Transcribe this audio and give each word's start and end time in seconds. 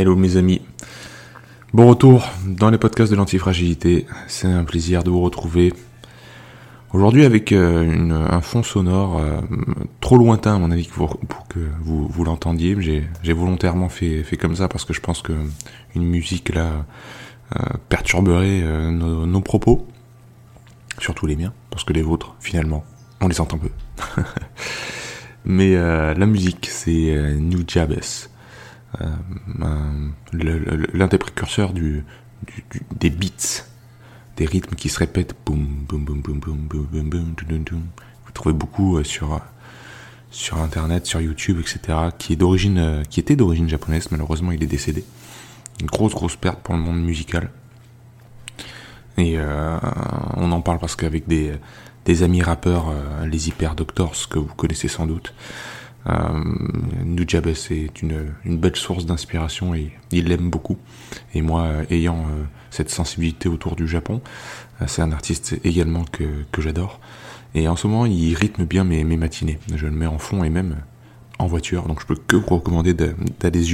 Hello 0.00 0.16
mes 0.16 0.38
amis. 0.38 0.62
Bon 1.74 1.86
retour 1.86 2.26
dans 2.46 2.70
les 2.70 2.78
podcasts 2.78 3.10
de 3.10 3.16
l'antifragilité. 3.16 4.06
C'est 4.28 4.46
un 4.46 4.64
plaisir 4.64 5.02
de 5.04 5.10
vous 5.10 5.20
retrouver. 5.20 5.74
Aujourd'hui 6.94 7.26
avec 7.26 7.52
euh, 7.52 8.26
un 8.30 8.40
fond 8.40 8.62
sonore 8.62 9.18
euh, 9.18 9.42
trop 10.00 10.16
lointain 10.16 10.56
à 10.56 10.58
mon 10.58 10.70
avis 10.70 10.88
pour, 10.88 11.20
que 11.50 11.60
vous, 11.82 12.24
l'entendiez. 12.24 12.78
J'ai 12.80 13.32
volontairement 13.34 13.90
fait, 13.90 14.24
comme 14.40 14.56
ça 14.56 14.68
parce 14.68 14.86
que 14.86 14.94
je 14.94 15.02
pense 15.02 15.20
que 15.20 15.34
une 15.94 16.06
musique 16.06 16.54
là 16.54 16.86
euh, 17.56 17.62
perturberait 17.90 18.62
nos, 18.90 19.40
propos. 19.42 19.86
Surtout 20.98 21.26
les 21.26 21.36
miens, 21.36 21.52
parce 21.68 21.84
que 21.84 21.92
les 21.92 22.00
vôtres 22.00 22.36
finalement 22.40 22.86
on 23.20 23.28
les 23.28 23.38
entend 23.38 23.58
peu. 23.58 23.68
Mais 25.44 25.74
la 25.74 26.24
musique 26.24 26.68
c'est 26.70 27.34
New 27.38 27.64
Jabez 27.68 27.98
euh, 28.00 28.06
un- 28.08 28.08
le- 28.08 28.08
le- 28.08 28.79
l'un 29.54 31.06
des 31.06 31.18
précurseurs 31.18 31.72
du, 31.72 32.04
du- 32.46 32.64
du- 32.70 32.82
des 32.96 33.10
beats, 33.10 33.64
des 34.36 34.46
rythmes 34.46 34.74
qui 34.74 34.88
se 34.88 34.98
répètent. 34.98 35.34
Boum, 35.46 35.64
boum, 35.88 36.04
boum, 36.04 36.20
boum, 36.20 36.38
boum, 36.38 36.56
boum, 36.68 36.86
boum, 36.86 37.08
boum, 37.10 37.34
dum, 37.48 37.62
dum. 37.64 37.82
Vous 38.26 38.32
trouvez 38.32 38.54
beaucoup 38.54 38.96
euh, 38.98 39.04
sur, 39.04 39.34
euh, 39.34 39.38
sur 40.30 40.58
Internet, 40.58 41.06
sur 41.06 41.20
YouTube, 41.20 41.58
etc., 41.60 41.98
qui, 42.18 42.32
est 42.34 42.36
d'origine, 42.36 42.78
euh, 42.78 43.02
qui 43.04 43.20
était 43.20 43.36
d'origine 43.36 43.68
japonaise. 43.68 44.08
Malheureusement, 44.10 44.52
il 44.52 44.62
est 44.62 44.66
décédé. 44.68 45.04
Une 45.80 45.86
grosse, 45.86 46.12
grosse 46.14 46.36
perte 46.36 46.60
pour 46.60 46.74
le 46.74 46.80
monde 46.80 47.02
musical. 47.02 47.50
Et 49.18 49.34
euh, 49.36 49.78
on 50.36 50.50
en 50.52 50.60
parle 50.60 50.78
parce 50.78 50.96
qu'avec 50.96 51.26
des, 51.26 51.52
des 52.04 52.22
amis 52.22 52.42
rappeurs, 52.42 52.88
euh, 52.88 53.26
les 53.26 53.48
Hyper 53.48 53.74
Doctors, 53.74 54.14
que 54.28 54.38
vous 54.38 54.54
connaissez 54.54 54.88
sans 54.88 55.06
doute, 55.06 55.34
euh, 55.34 55.79
Nujabes 57.04 57.46
est 57.48 58.02
une, 58.02 58.32
belle 58.44 58.76
source 58.76 59.04
d'inspiration 59.06 59.74
et 59.74 59.92
il 60.12 60.28
l'aime 60.28 60.50
beaucoup. 60.50 60.78
Et 61.34 61.42
moi, 61.42 61.62
euh, 61.64 61.84
ayant 61.90 62.20
euh, 62.20 62.44
cette 62.70 62.90
sensibilité 62.90 63.48
autour 63.48 63.76
du 63.76 63.86
Japon, 63.86 64.20
euh, 64.80 64.84
c'est 64.88 65.02
un 65.02 65.12
artiste 65.12 65.56
également 65.64 66.04
que, 66.04 66.24
j'adore. 66.58 67.00
Et 67.54 67.68
en 67.68 67.76
ce 67.76 67.86
moment, 67.86 68.06
il 68.06 68.34
rythme 68.34 68.64
bien 68.64 68.84
mes, 68.84 69.04
matinées. 69.04 69.58
Je 69.74 69.86
le 69.86 69.92
mets 69.92 70.06
en 70.06 70.18
fond 70.18 70.44
et 70.44 70.50
même 70.50 70.76
en 71.38 71.46
voiture, 71.46 71.86
donc 71.86 72.00
je 72.00 72.06
peux 72.06 72.16
que 72.16 72.36
vous 72.36 72.46
recommander 72.46 72.94
de- 72.94 73.14
d'aller 73.40 73.64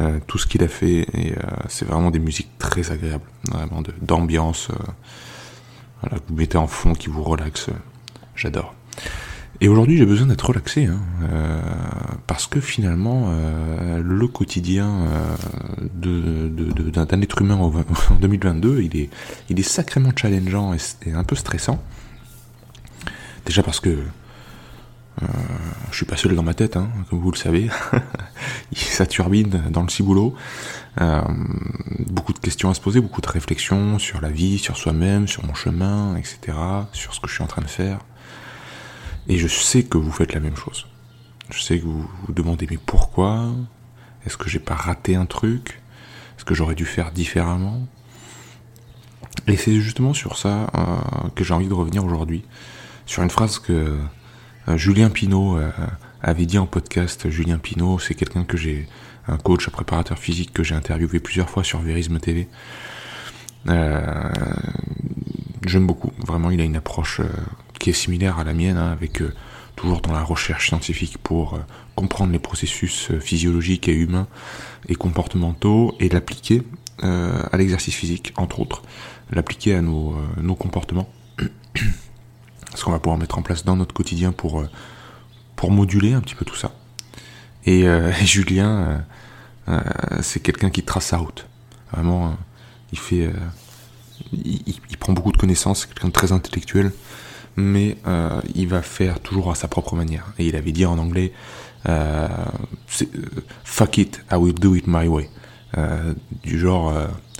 euh, 0.00 0.18
tout 0.26 0.38
ce 0.38 0.46
qu'il 0.46 0.62
a 0.62 0.68
fait. 0.68 1.06
Et 1.14 1.32
euh, 1.32 1.40
c'est 1.68 1.86
vraiment 1.86 2.10
des 2.10 2.18
musiques 2.18 2.50
très 2.58 2.90
agréables, 2.92 3.24
vraiment 3.50 3.82
d'ambiance. 4.00 4.68
euh, 4.70 6.08
que 6.10 6.22
vous 6.28 6.34
mettez 6.34 6.58
en 6.58 6.66
fond, 6.66 6.94
qui 6.94 7.08
vous 7.08 7.22
relaxe. 7.22 7.68
euh, 7.68 7.72
J'adore. 8.34 8.74
Et 9.62 9.68
aujourd'hui, 9.68 9.96
j'ai 9.96 10.06
besoin 10.06 10.26
d'être 10.26 10.44
relaxé, 10.44 10.86
hein, 10.86 10.98
euh, 11.22 11.60
parce 12.26 12.48
que 12.48 12.60
finalement, 12.60 13.26
euh, 13.28 14.02
le 14.02 14.26
quotidien 14.26 15.06
euh, 15.06 16.48
d'un, 16.48 17.20
être 17.22 17.42
humain 17.42 17.54
en 17.54 17.70
2022, 18.20 18.82
il 18.82 18.96
est, 18.96 19.10
il 19.50 19.60
est 19.60 19.62
sacrément 19.62 20.10
challengeant 20.16 20.74
et, 20.74 21.12
un 21.12 21.22
peu 21.22 21.36
stressant. 21.36 21.80
Déjà 23.46 23.62
parce 23.62 23.78
que 23.78 23.98
je 25.92 25.96
suis 25.96 26.06
pas 26.06 26.16
seul 26.16 26.34
dans 26.34 26.42
ma 26.42 26.54
tête, 26.54 26.76
hein, 26.76 26.88
comme 27.08 27.20
vous 27.20 27.30
le 27.30 27.36
savez. 27.36 27.70
Ça 28.74 29.06
turbine 29.06 29.62
dans 29.70 29.84
le 29.84 29.90
ciboulot. 29.90 30.34
Beaucoup 30.98 32.32
de 32.32 32.40
questions 32.40 32.68
à 32.68 32.74
se 32.74 32.80
poser, 32.80 33.00
beaucoup 33.00 33.20
de 33.20 33.28
réflexions 33.28 34.00
sur 34.00 34.20
la 34.20 34.30
vie, 34.30 34.58
sur 34.58 34.76
soi-même, 34.76 35.28
sur 35.28 35.46
mon 35.46 35.54
chemin, 35.54 36.16
etc., 36.16 36.58
sur 36.92 37.14
ce 37.14 37.20
que 37.20 37.28
je 37.28 37.34
suis 37.34 37.44
en 37.44 37.46
train 37.46 37.62
de 37.62 37.68
faire. 37.68 38.00
Et 39.28 39.38
je 39.38 39.48
sais 39.48 39.84
que 39.84 39.98
vous 39.98 40.10
faites 40.10 40.34
la 40.34 40.40
même 40.40 40.56
chose. 40.56 40.86
Je 41.50 41.60
sais 41.60 41.78
que 41.78 41.84
vous 41.84 42.08
vous 42.26 42.32
demandez 42.32 42.66
mais 42.70 42.78
pourquoi? 42.78 43.52
Est-ce 44.26 44.36
que 44.36 44.48
j'ai 44.48 44.58
pas 44.58 44.74
raté 44.74 45.16
un 45.16 45.26
truc? 45.26 45.80
Est-ce 46.36 46.44
que 46.44 46.54
j'aurais 46.54 46.74
dû 46.74 46.84
faire 46.84 47.12
différemment? 47.12 47.86
Et 49.46 49.56
c'est 49.56 49.80
justement 49.80 50.14
sur 50.14 50.36
ça 50.36 50.70
euh, 50.74 51.28
que 51.34 51.44
j'ai 51.44 51.54
envie 51.54 51.68
de 51.68 51.74
revenir 51.74 52.04
aujourd'hui. 52.04 52.44
Sur 53.06 53.22
une 53.22 53.30
phrase 53.30 53.58
que 53.58 53.98
euh, 54.68 54.76
Julien 54.76 55.10
Pinault 55.10 55.56
euh, 55.56 55.70
avait 56.22 56.46
dit 56.46 56.58
en 56.58 56.66
podcast. 56.66 57.28
Julien 57.30 57.58
Pinault, 57.58 57.98
c'est 57.98 58.14
quelqu'un 58.14 58.44
que 58.44 58.56
j'ai, 58.56 58.88
un 59.26 59.36
coach, 59.36 59.68
un 59.68 59.72
préparateur 59.72 60.18
physique 60.18 60.52
que 60.52 60.62
j'ai 60.62 60.74
interviewé 60.74 61.18
plusieurs 61.20 61.50
fois 61.50 61.64
sur 61.64 61.80
Verisme 61.80 62.18
TV. 62.20 62.48
J'aime 65.64 65.86
beaucoup. 65.86 66.12
Vraiment, 66.26 66.50
il 66.50 66.60
a 66.60 66.64
une 66.64 66.76
approche 66.76 67.20
qui 67.82 67.90
est 67.90 67.94
similaire 67.94 68.38
à 68.38 68.44
la 68.44 68.54
mienne, 68.54 68.76
hein, 68.78 68.92
avec 68.92 69.20
euh, 69.20 69.34
toujours 69.76 70.00
dans 70.00 70.12
la 70.12 70.22
recherche 70.22 70.68
scientifique 70.68 71.18
pour 71.18 71.54
euh, 71.54 71.58
comprendre 71.96 72.32
les 72.32 72.38
processus 72.38 73.10
euh, 73.10 73.18
physiologiques 73.20 73.88
et 73.88 73.92
humains 73.92 74.28
et 74.88 74.94
comportementaux 74.94 75.94
et 76.00 76.08
l'appliquer 76.08 76.62
à 77.02 77.56
l'exercice 77.56 77.96
physique, 77.96 78.32
entre 78.36 78.60
autres, 78.60 78.82
l'appliquer 79.32 79.74
à 79.74 79.82
nos, 79.82 80.14
nos 80.40 80.54
comportements, 80.54 81.08
ce 82.76 82.84
qu'on 82.84 82.92
va 82.92 83.00
pouvoir 83.00 83.18
mettre 83.18 83.38
en 83.38 83.42
place 83.42 83.64
dans 83.64 83.74
notre 83.74 83.92
quotidien 83.92 84.30
pour 84.30 84.64
pour 85.56 85.72
moduler 85.72 86.12
un 86.12 86.20
petit 86.20 86.36
peu 86.36 86.44
tout 86.44 86.54
ça. 86.54 86.70
Et, 87.66 87.86
Julien, 88.24 89.04
c'est 90.20 90.40
quelqu'un 90.40 90.70
qui 90.70 90.84
trace 90.84 91.06
sa 91.06 91.16
route. 91.16 91.46
Vraiment, 91.92 92.36
il 92.92 92.98
fait, 93.00 93.30
il- 94.32 94.62
il 94.90 94.96
prend 94.96 95.12
beaucoup 95.12 95.32
de 95.32 95.38
connaissances, 95.38 95.80
c'est 95.80 95.88
quelqu'un 95.88 96.08
de 96.08 96.12
très 96.12 96.30
intellectuel, 96.30 96.92
mais 97.56 97.96
euh, 98.06 98.40
il 98.54 98.68
va 98.68 98.82
faire 98.82 99.20
toujours 99.20 99.50
à 99.50 99.54
sa 99.54 99.68
propre 99.68 99.94
manière. 99.94 100.32
Et 100.38 100.46
il 100.46 100.56
avait 100.56 100.72
dit 100.72 100.86
en 100.86 100.98
anglais, 100.98 101.32
euh, 101.88 102.28
euh, 103.02 103.06
fuck 103.64 103.98
it, 103.98 104.24
I 104.30 104.36
will 104.36 104.54
do 104.54 104.74
it 104.74 104.84
my 104.86 105.06
way. 105.08 105.28
Du 106.42 106.58
genre, 106.58 106.92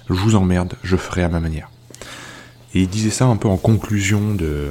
je 0.08 0.14
vous 0.14 0.36
emmerde, 0.36 0.74
je 0.82 0.96
ferai 0.96 1.22
à 1.22 1.28
ma 1.28 1.38
manière. 1.38 1.70
Et 2.74 2.80
il 2.80 2.88
disait 2.88 3.10
ça 3.10 3.26
un 3.26 3.36
peu 3.36 3.46
en 3.46 3.58
conclusion 3.58 4.34
de, 4.34 4.70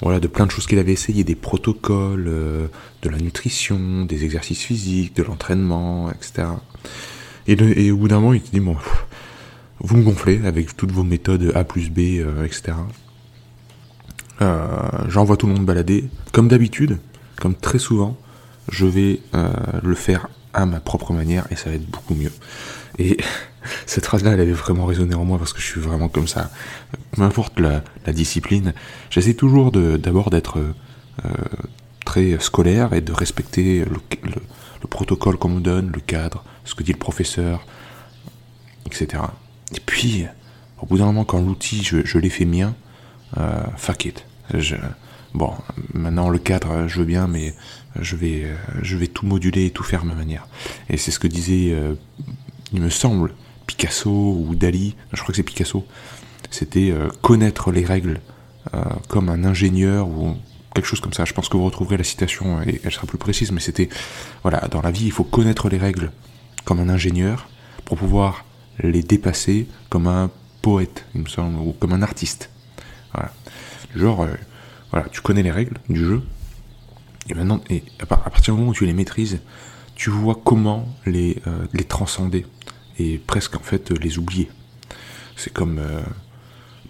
voilà, 0.00 0.18
de 0.18 0.26
plein 0.26 0.46
de 0.46 0.50
choses 0.50 0.66
qu'il 0.66 0.78
avait 0.78 0.94
essayé, 0.94 1.22
des 1.22 1.34
protocoles, 1.34 2.24
de 2.24 3.08
la 3.10 3.18
nutrition, 3.18 4.06
des 4.06 4.24
exercices 4.24 4.62
physiques, 4.62 5.14
de 5.14 5.22
l'entraînement, 5.22 6.10
etc. 6.10 6.48
Et, 7.46 7.90
au 7.90 7.98
bout 7.98 8.08
d'un 8.08 8.20
moment, 8.20 8.32
il 8.32 8.40
te 8.40 8.50
dit, 8.50 8.60
bon, 8.60 8.78
vous 9.80 9.98
me 9.98 10.02
gonflez 10.02 10.40
avec 10.46 10.74
toutes 10.74 10.92
vos 10.92 11.04
méthodes 11.04 11.52
A 11.54 11.64
plus 11.64 11.90
B, 11.90 11.98
etc. 12.46 12.72
Euh, 14.42 14.66
J'envoie 15.08 15.36
tout 15.36 15.46
le 15.46 15.52
monde 15.54 15.66
balader. 15.66 16.08
Comme 16.32 16.48
d'habitude, 16.48 16.98
comme 17.40 17.54
très 17.54 17.78
souvent, 17.78 18.16
je 18.70 18.86
vais 18.86 19.20
euh, 19.34 19.50
le 19.82 19.94
faire 19.94 20.28
à 20.54 20.66
ma 20.66 20.80
propre 20.80 21.12
manière 21.12 21.46
et 21.50 21.56
ça 21.56 21.70
va 21.70 21.76
être 21.76 21.88
beaucoup 21.90 22.14
mieux. 22.14 22.32
Et 22.98 23.16
cette 23.86 24.06
phrase-là, 24.06 24.32
elle 24.32 24.40
avait 24.40 24.52
vraiment 24.52 24.86
résonné 24.86 25.14
en 25.14 25.24
moi 25.24 25.38
parce 25.38 25.52
que 25.52 25.60
je 25.60 25.66
suis 25.66 25.80
vraiment 25.80 26.08
comme 26.08 26.28
ça. 26.28 26.50
Peu 27.12 27.22
importe 27.22 27.58
la, 27.60 27.82
discipline, 28.12 28.72
j'essaie 29.10 29.34
toujours 29.34 29.70
d'abord 29.72 30.30
d'être 30.30 30.58
euh, 30.58 31.28
très 32.04 32.38
scolaire 32.40 32.92
et 32.94 33.00
de 33.00 33.12
respecter 33.12 33.80
le, 33.84 33.96
le- 34.24 34.42
le 34.82 34.88
protocole 34.88 35.36
qu'on 35.36 35.50
me 35.50 35.60
donne, 35.60 35.90
le 35.94 36.00
cadre, 36.00 36.42
ce 36.64 36.74
que 36.74 36.82
dit 36.82 36.92
le 36.92 36.98
professeur, 36.98 37.66
etc. 38.86 39.22
Et 39.76 39.80
puis, 39.84 40.24
au 40.80 40.86
bout 40.86 40.96
d'un 40.96 41.04
moment, 41.04 41.24
quand 41.26 41.38
l'outil, 41.38 41.82
je, 41.84 41.98
je 42.06 42.16
l'ai 42.18 42.30
fait 42.30 42.46
mien, 42.46 42.74
euh, 43.36 43.60
fuck 43.76 44.06
it. 44.06 44.24
Bon, 45.32 45.52
maintenant 45.94 46.28
le 46.28 46.38
cadre, 46.38 46.88
je 46.88 46.98
veux 46.98 47.04
bien, 47.04 47.28
mais 47.28 47.54
je 48.00 48.16
vais, 48.16 48.42
euh, 48.44 48.56
je 48.82 48.96
vais 48.96 49.06
tout 49.06 49.26
moduler 49.26 49.66
et 49.66 49.70
tout 49.70 49.84
faire 49.84 50.02
à 50.02 50.04
ma 50.04 50.14
manière. 50.14 50.48
Et 50.88 50.96
c'est 50.96 51.12
ce 51.12 51.20
que 51.20 51.28
disait, 51.28 51.72
euh, 51.72 51.94
il 52.72 52.80
me 52.80 52.90
semble, 52.90 53.34
Picasso 53.66 54.10
ou 54.10 54.56
Dali, 54.56 54.96
je 55.12 55.20
crois 55.22 55.32
que 55.32 55.36
c'est 55.36 55.44
Picasso, 55.44 55.86
c'était 56.50 56.90
euh, 56.90 57.08
connaître 57.22 57.70
les 57.70 57.84
règles 57.84 58.20
euh, 58.74 58.82
comme 59.08 59.28
un 59.28 59.44
ingénieur 59.44 60.08
ou 60.08 60.36
quelque 60.74 60.86
chose 60.86 61.00
comme 61.00 61.12
ça. 61.12 61.24
Je 61.24 61.32
pense 61.32 61.48
que 61.48 61.56
vous 61.56 61.64
retrouverez 61.64 61.96
la 61.96 62.04
citation 62.04 62.60
et 62.62 62.80
elle 62.82 62.92
sera 62.92 63.06
plus 63.06 63.18
précise, 63.18 63.52
mais 63.52 63.60
c'était, 63.60 63.88
voilà, 64.42 64.66
dans 64.68 64.82
la 64.82 64.90
vie, 64.90 65.06
il 65.06 65.12
faut 65.12 65.24
connaître 65.24 65.68
les 65.68 65.78
règles 65.78 66.10
comme 66.64 66.80
un 66.80 66.88
ingénieur 66.88 67.48
pour 67.84 67.98
pouvoir 67.98 68.44
les 68.80 69.02
dépasser 69.02 69.68
comme 69.88 70.08
un 70.08 70.30
poète, 70.62 71.06
il 71.14 71.22
me 71.22 71.28
semble, 71.28 71.58
ou 71.60 71.72
comme 71.72 71.92
un 71.92 72.02
artiste. 72.02 72.50
Voilà. 73.14 73.32
Genre, 73.94 74.22
euh, 74.22 74.34
voilà, 74.90 75.08
tu 75.08 75.20
connais 75.20 75.42
les 75.42 75.50
règles 75.50 75.78
du 75.88 76.04
jeu, 76.04 76.22
et 77.28 77.34
maintenant, 77.34 77.60
à 78.00 78.06
par- 78.06 78.26
à 78.26 78.30
partir 78.30 78.54
du 78.54 78.60
moment 78.60 78.72
où 78.72 78.74
tu 78.74 78.86
les 78.86 78.92
maîtrises, 78.92 79.40
tu 79.94 80.10
vois 80.10 80.38
comment 80.42 80.88
les, 81.06 81.42
euh, 81.46 81.66
transcender 81.88 82.46
et 82.98 83.18
presque 83.18 83.56
en 83.56 83.60
fait 83.60 83.90
les 83.90 84.18
oublier. 84.18 84.50
C'est 85.36 85.52
comme 85.52 85.78
euh, 85.78 86.00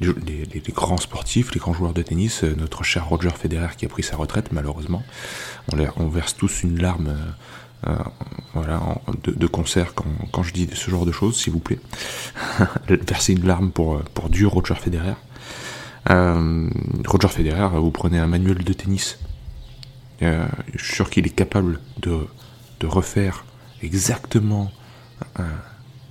les, 0.01 0.63
grands 0.73 0.97
sportifs, 0.97 1.53
les 1.53 1.61
grands 1.61 1.73
joueurs 1.73 1.93
de 1.93 2.03
tennis, 2.03 2.43
notre 2.43 2.85
cher 2.85 3.09
Roger 3.09 3.31
Federer 3.31 3.69
qui 3.77 3.87
a 3.87 3.89
pris 3.89 4.03
sa 4.03 4.17
retraite 4.17 4.53
malheureusement. 4.53 5.03
On, 5.97 6.09
verse 6.09 6.37
tous 6.37 6.63
une 6.63 6.81
larme 6.81 7.15
de, 9.25 9.47
concert 9.47 9.95
quand, 9.95 10.43
je 10.43 10.53
dis 10.53 10.69
ce 10.73 10.91
genre 10.91 11.07
de 11.07 11.13
choses, 11.13 11.37
s'il 11.37 11.53
vous 11.53 11.61
plaît. 11.61 11.79
Verser 12.89 13.35
une 13.35 13.47
larme 13.47 13.71
pour, 13.71 14.01
pour 14.15 14.31
Dieu 14.31 14.49
Roger 14.49 14.75
Federer. 14.75 15.15
Euh, 16.11 16.69
Roger 17.07 17.29
Federer, 17.29 17.69
vous 17.73 17.91
prenez 17.91 18.19
un 18.19 18.27
manuel 18.27 18.65
de 18.65 18.73
tennis. 18.73 19.19
Euh, 20.23 20.47
je 20.75 20.85
suis 20.85 20.95
sûr 20.97 21.09
qu'il 21.09 21.27
est 21.27 21.31
capable 21.35 21.81
de, 21.99 22.19
refaire 22.83 23.45
exactement 23.83 24.71
euh, 25.39 25.45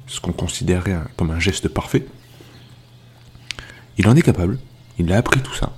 ce 0.06 0.20
qu'on 0.22 0.32
considérait 0.32 1.00
comme 1.18 1.32
un 1.32 1.40
geste 1.40 1.68
parfait. 1.68 2.06
Il 3.98 4.08
en 4.08 4.16
est 4.16 4.22
capable, 4.22 4.60
il 5.00 5.12
a 5.12 5.18
appris 5.18 5.42
tout 5.42 5.54
ça. 5.54 5.74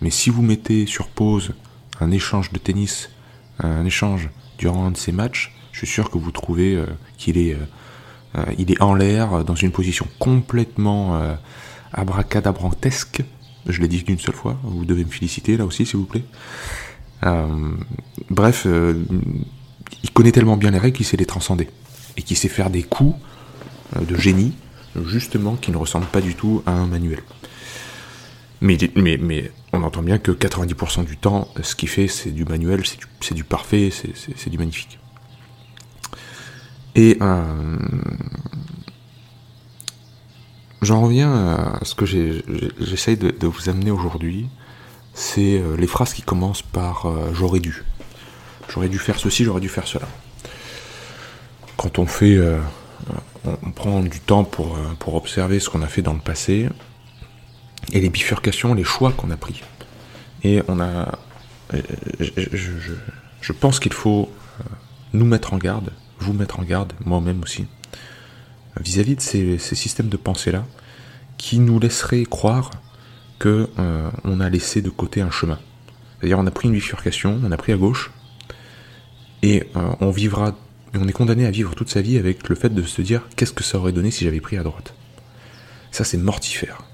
Mais 0.00 0.10
si 0.10 0.30
vous 0.30 0.42
mettez 0.42 0.86
sur 0.86 1.08
pause 1.08 1.52
un 2.00 2.10
échange 2.10 2.52
de 2.52 2.58
tennis, 2.58 3.10
un 3.58 3.84
échange 3.84 4.30
durant 4.58 4.86
un 4.86 4.90
de 4.92 4.96
ces 4.96 5.12
matchs, 5.12 5.54
je 5.72 5.78
suis 5.78 5.86
sûr 5.86 6.10
que 6.10 6.18
vous 6.18 6.30
trouvez 6.30 6.74
euh, 6.74 6.86
qu'il 7.18 7.38
est, 7.38 7.54
euh, 7.54 7.66
euh, 8.36 8.74
en 8.80 8.94
l'air, 8.94 9.34
euh, 9.34 9.42
dans 9.42 9.54
une 9.54 9.72
position 9.72 10.06
complètement 10.18 11.16
euh, 11.16 11.34
abracadabrantesque. 11.92 13.22
Je 13.66 13.80
l'ai 13.80 13.88
dit 13.88 14.02
d'une 14.02 14.18
seule 14.18 14.34
fois, 14.34 14.58
vous 14.64 14.84
devez 14.84 15.04
me 15.04 15.10
féliciter 15.10 15.56
là 15.56 15.64
aussi, 15.64 15.86
s'il 15.86 15.98
vous 15.98 16.06
plaît. 16.06 16.24
Euh, 17.24 17.72
bref, 18.30 18.64
euh, 18.66 19.04
il 20.02 20.10
connaît 20.10 20.32
tellement 20.32 20.56
bien 20.56 20.70
les 20.70 20.78
règles 20.78 20.96
qu'il 20.96 21.06
sait 21.06 21.16
les 21.16 21.26
transcender. 21.26 21.68
Et 22.16 22.22
qu'il 22.22 22.36
sait 22.36 22.48
faire 22.48 22.70
des 22.70 22.82
coups 22.82 23.16
euh, 23.96 24.00
de 24.04 24.16
génie, 24.16 24.52
justement, 25.06 25.54
qui 25.56 25.70
ne 25.70 25.76
ressemblent 25.76 26.06
pas 26.06 26.20
du 26.20 26.34
tout 26.34 26.62
à 26.66 26.72
un 26.72 26.86
manuel. 26.86 27.20
Mais, 28.60 28.76
mais, 28.96 29.18
mais 29.20 29.50
on 29.72 29.82
entend 29.82 30.02
bien 30.02 30.18
que 30.18 30.30
90% 30.30 31.04
du 31.04 31.16
temps, 31.16 31.48
ce 31.62 31.74
qu'il 31.74 31.88
fait, 31.88 32.08
c'est 32.08 32.30
du 32.30 32.44
manuel, 32.44 32.82
c'est 32.84 32.98
du, 32.98 33.34
du 33.34 33.44
parfait, 33.44 33.90
c'est 33.90 34.50
du 34.50 34.58
magnifique. 34.58 34.98
Et 36.94 37.16
euh, 37.20 37.78
j'en 40.82 41.00
reviens 41.00 41.32
à 41.32 41.84
ce 41.84 41.94
que 41.94 42.04
j'essaye 42.04 43.16
de, 43.16 43.46
vous 43.46 43.68
amener 43.68 43.90
aujourd'hui, 43.90 44.48
c'est 45.14 45.58
euh, 45.58 45.76
les 45.76 45.86
phrases 45.86 46.12
qui 46.12 46.22
commencent 46.22 46.62
par 46.62 47.06
euh, 47.06 47.30
j'aurais 47.32 47.60
dû. 47.60 47.84
J'aurais 48.68 48.88
dû 48.88 48.98
faire 48.98 49.18
ceci, 49.18 49.44
j'aurais 49.44 49.60
dû 49.60 49.68
faire 49.68 49.86
cela. 49.86 50.08
Quand 51.76 51.98
on 51.98 52.06
fait, 52.06 52.36
euh, 52.36 52.58
on, 53.44 53.70
prend 53.70 54.00
du 54.00 54.20
temps 54.20 54.44
pour, 54.44 54.78
pour 54.98 55.14
observer 55.14 55.60
ce 55.60 55.68
qu'on 55.68 55.82
a 55.82 55.88
fait 55.88 56.02
dans 56.02 56.14
le 56.14 56.20
passé 56.20 56.68
et 57.92 58.00
les 58.00 58.08
bifurcations, 58.08 58.74
les 58.74 58.84
choix 58.84 59.12
qu'on 59.12 59.30
a 59.30 59.36
pris. 59.36 59.62
Et 60.44 60.62
on 60.68 60.80
a, 60.80 61.18
je, 62.20 62.70
je- 63.40 63.52
pense 63.52 63.80
qu'il 63.80 63.92
faut 63.92 64.30
nous 65.12 65.24
mettre 65.24 65.52
en 65.52 65.58
garde, 65.58 65.90
vous 66.20 66.32
mettre 66.32 66.60
en 66.60 66.62
garde, 66.62 66.92
moi-même 67.04 67.42
aussi, 67.42 67.66
vis-à-vis 68.80 69.16
de 69.16 69.20
ces, 69.20 69.58
systèmes 69.58 70.08
de 70.08 70.16
pensée-là 70.16 70.64
qui 71.38 71.58
nous 71.58 71.78
laisseraient 71.78 72.24
croire 72.24 72.70
que 73.38 73.68
euh, 73.78 74.10
on 74.24 74.40
a 74.40 74.48
laissé 74.48 74.82
de 74.82 74.90
côté 74.90 75.20
un 75.20 75.30
chemin. 75.30 75.58
C'est-à-dire 76.18 76.38
on 76.38 76.46
a 76.46 76.50
pris 76.50 76.68
une 76.68 76.74
bifurcation, 76.74 77.40
on 77.42 77.50
a 77.50 77.56
pris 77.56 77.72
à 77.72 77.76
gauche, 77.76 78.12
et 79.42 79.64
euh, 79.76 79.92
on 80.00 80.10
vivra, 80.10 80.56
on 80.94 81.08
est 81.08 81.12
condamné 81.12 81.46
à 81.46 81.50
vivre 81.50 81.74
toute 81.74 81.90
sa 81.90 82.00
vie 82.00 82.16
avec 82.16 82.48
le 82.48 82.54
fait 82.54 82.70
de 82.70 82.82
se 82.82 83.02
dire 83.02 83.22
qu'est-ce 83.36 83.52
que 83.52 83.64
ça 83.64 83.78
aurait 83.78 83.92
donné 83.92 84.10
si 84.10 84.24
j'avais 84.24 84.40
pris 84.40 84.56
à 84.56 84.62
droite? 84.62 84.94
Ça 85.90 86.04
c'est 86.04 86.16
mortifère. 86.16 86.84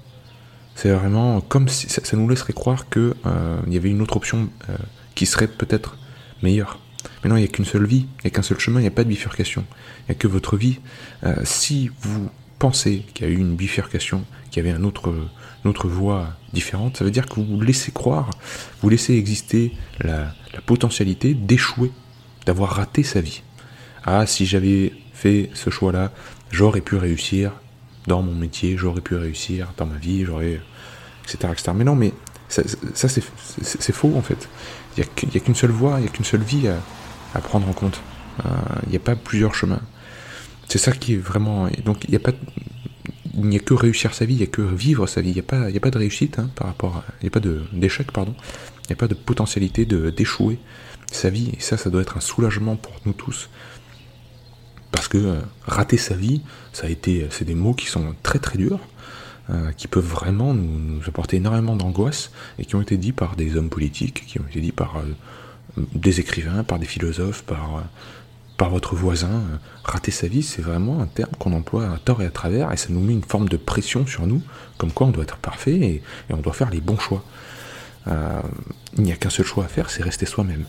C'est 0.75 0.91
vraiment 0.91 1.41
comme 1.41 1.67
si 1.67 1.89
ça, 1.89 2.01
nous 2.15 2.27
laisserait 2.27 2.53
croire 2.53 2.89
que 2.89 3.13
euh, 3.25 3.59
y 3.67 3.77
avait 3.77 3.89
une 3.89 4.01
autre 4.01 4.17
option 4.17 4.49
euh, 4.69 4.77
qui 5.13 5.25
serait 5.25 5.47
peut-être 5.47 5.97
meilleure. 6.41 6.79
Mais 7.23 7.29
non, 7.29 7.37
il 7.37 7.41
n'y 7.41 7.45
a 7.45 7.49
qu'une 7.49 7.65
seule 7.65 7.85
vie, 7.85 8.07
il 8.19 8.25
n'y 8.25 8.27
a 8.27 8.29
qu'un 8.29 8.41
seul 8.41 8.59
chemin, 8.59 8.79
il 8.79 8.83
n'y 8.83 8.87
a 8.87 8.91
pas 8.91 9.03
de 9.03 9.09
bifurcation. 9.09 9.65
Il 10.01 10.11
n'y 10.11 10.15
a 10.15 10.19
que 10.19 10.27
votre 10.27 10.57
vie. 10.57 10.79
Euh, 11.23 11.35
si 11.43 11.91
vous 12.01 12.29
pensez 12.59 13.05
qu'il 13.13 13.27
y 13.27 13.29
a 13.29 13.33
eu 13.33 13.37
une 13.37 13.55
bifurcation, 13.55 14.25
qu'il 14.51 14.63
y 14.63 14.67
avait 14.67 14.77
une 14.77 14.85
autre 14.85 15.87
voie 15.87 16.29
différente, 16.53 16.97
ça 16.97 17.03
veut 17.03 17.11
dire 17.11 17.25
que 17.25 17.39
vous 17.39 17.61
laissez 17.61 17.91
croire, 17.91 18.29
vous 18.81 18.89
laissez 18.89 19.15
exister 19.15 19.73
la, 19.99 20.33
potentialité 20.65 21.33
d'échouer, 21.33 21.91
d'avoir 22.45 22.71
raté 22.71 23.03
sa 23.03 23.21
vie. 23.21 23.43
Ah, 24.03 24.25
si 24.25 24.45
j'avais 24.45 24.93
fait 25.13 25.49
ce 25.53 25.69
choix-là, 25.69 26.11
j'aurais 26.51 26.81
pu 26.81 26.95
réussir 26.95 27.51
dans 28.07 28.21
mon 28.21 28.33
métier, 28.33 28.77
j'aurais 28.77 29.01
pu 29.01 29.15
réussir 29.15 29.71
dans 29.77 29.85
ma 29.85 29.97
vie, 29.97 30.25
j'aurais. 30.25 30.59
etc. 31.23 31.37
etc. 31.51 31.71
Mais 31.75 31.83
non, 31.83 31.95
mais 31.95 32.13
ça, 32.49 32.63
ça, 32.93 33.07
c'est 33.07 33.91
faux 33.93 34.13
en 34.15 34.21
fait. 34.21 34.49
Il 34.97 35.05
n'y 35.29 35.37
a 35.37 35.39
qu'une 35.39 35.55
seule 35.55 35.71
voie, 35.71 35.95
il 35.99 36.01
n'y 36.01 36.07
a 36.07 36.11
qu'une 36.11 36.25
seule 36.25 36.41
vie 36.41 36.67
à, 36.67 36.77
à 37.33 37.39
prendre 37.41 37.67
en 37.67 37.73
compte. 37.73 38.01
Euh, 38.45 38.49
Il 38.85 38.89
n'y 38.89 38.95
a 38.97 38.99
pas 39.01 39.15
plusieurs 39.15 39.53
chemins. 39.55 39.81
C'est 40.67 40.77
ça 40.77 40.91
qui 40.91 41.13
est 41.13 41.17
vraiment. 41.17 41.67
Donc 41.85 42.03
il 42.05 42.11
n'y 42.11 42.15
a 42.15 42.19
pas. 42.19 42.31
Il 43.35 43.45
n'y 43.45 43.55
a 43.55 43.59
que 43.59 43.73
réussir 43.73 44.13
sa 44.13 44.25
vie, 44.25 44.33
il 44.33 44.37
n'y 44.37 44.43
a 44.43 44.47
que 44.47 44.61
vivre 44.61 45.07
sa 45.07 45.21
vie. 45.21 45.29
Il 45.29 45.33
n'y 45.33 45.39
a, 45.39 45.43
pas- 45.43 45.67
a 45.67 45.79
pas 45.79 45.91
de 45.91 45.97
réussite 45.97 46.39
hein, 46.39 46.49
par 46.55 46.67
rapport 46.67 46.97
à. 46.97 47.03
Il 47.21 47.23
n'y 47.23 47.27
a 47.27 47.31
pas 47.31 47.39
d'échec, 47.73 48.11
pardon. 48.11 48.35
Il 48.83 48.87
n'y 48.89 48.93
a 48.93 48.97
pas 48.97 49.07
de 49.07 49.13
potentialité 49.13 49.85
d'échouer 49.85 50.59
sa 51.11 51.29
vie. 51.29 51.51
Et 51.57 51.59
ça, 51.61 51.77
ça 51.77 51.89
doit 51.89 52.01
être 52.01 52.17
un 52.17 52.21
soulagement 52.21 52.75
pour 52.75 52.93
nous 53.05 53.13
tous. 53.13 53.49
Parce 54.91 55.07
que 55.07 55.17
euh, 55.17 55.39
rater 55.65 55.97
sa 55.97 56.15
vie, 56.15 56.41
ça 56.73 56.87
a 56.87 56.89
été, 56.89 57.27
c'est 57.29 57.45
des 57.45 57.55
mots 57.55 57.73
qui 57.75 57.85
sont 57.85 58.15
très 58.23 58.39
très 58.39 58.57
durs, 58.57 58.79
euh, 59.51 59.71
qui 59.73 59.87
peuvent 59.87 60.05
vraiment 60.05 60.53
nous, 60.53 60.99
apporter 61.07 61.37
énormément 61.37 61.75
d'angoisse 61.75 62.31
et 62.57 62.65
qui 62.65 62.75
ont 62.75 62.81
été 62.81 62.97
dits 62.97 63.11
par 63.11 63.35
des 63.35 63.55
hommes 63.55 63.69
politiques, 63.69 64.25
qui 64.25 64.39
ont 64.39 64.45
été 64.49 64.59
dits 64.61 64.71
par 64.71 64.97
des 65.77 66.19
écrivains, 66.19 66.63
par 66.63 66.79
des 66.79 66.85
philosophes, 66.85 67.43
par, 67.43 67.83
votre 68.69 68.95
voisin. 68.95 69.29
Euh, 69.29 69.57
Rater 69.83 70.11
sa 70.11 70.27
vie, 70.27 70.43
c'est 70.43 70.61
vraiment 70.61 71.01
un 71.01 71.07
terme 71.07 71.31
qu'on 71.39 71.53
emploie 71.53 71.85
à 71.85 71.97
tort 71.97 72.21
et 72.21 72.25
à 72.25 72.29
travers 72.29 72.71
et 72.71 72.77
ça 72.77 72.87
nous 72.89 72.99
met 72.99 73.13
une 73.13 73.23
forme 73.23 73.49
de 73.49 73.57
pression 73.57 74.05
sur 74.05 74.27
nous, 74.27 74.41
comme 74.77 74.91
quoi 74.91 75.07
on 75.07 75.11
doit 75.11 75.23
être 75.23 75.37
parfait 75.37 75.75
et, 75.75 76.03
et 76.29 76.33
on 76.33 76.37
doit 76.37 76.53
faire 76.53 76.69
les 76.69 76.81
bons 76.81 76.99
choix. 76.99 77.23
Euh, 78.07 78.41
il 78.97 79.03
n'y 79.03 79.11
a 79.11 79.15
qu'un 79.15 79.29
seul 79.29 79.45
choix 79.45 79.65
à 79.65 79.67
faire, 79.67 79.89
c'est 79.89 80.03
rester 80.03 80.25
soi-même. 80.25 80.65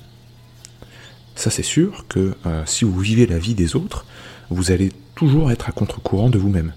Ça 1.37 1.50
c'est 1.50 1.62
sûr 1.62 2.05
que 2.08 2.35
euh, 2.47 2.62
si 2.67 2.85
vous 2.85 2.99
vivez 2.99 3.26
la 3.26 3.38
vie 3.38 3.55
des 3.55 3.76
autres, 3.76 4.04
vous 4.50 4.73
allez 4.73 4.92
toujours 5.14 5.50
être 5.50 5.69
à 5.69 5.73
contre-courant 5.73 6.30
de 6.30 6.38
vous-même. 6.38 6.73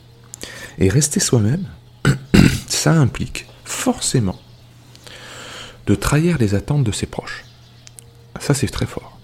Et 0.77 0.89
rester 0.89 1.19
soi-même, 1.19 1.65
ça 2.67 2.93
implique 2.93 3.45
forcément 3.65 4.39
de 5.85 5.95
trahir 5.95 6.37
les 6.37 6.55
attentes 6.55 6.83
de 6.83 6.91
ses 6.91 7.07
proches. 7.07 7.45
Ça 8.43 8.53
c'est 8.53 8.67
très 8.67 8.85
fort. 8.85 9.17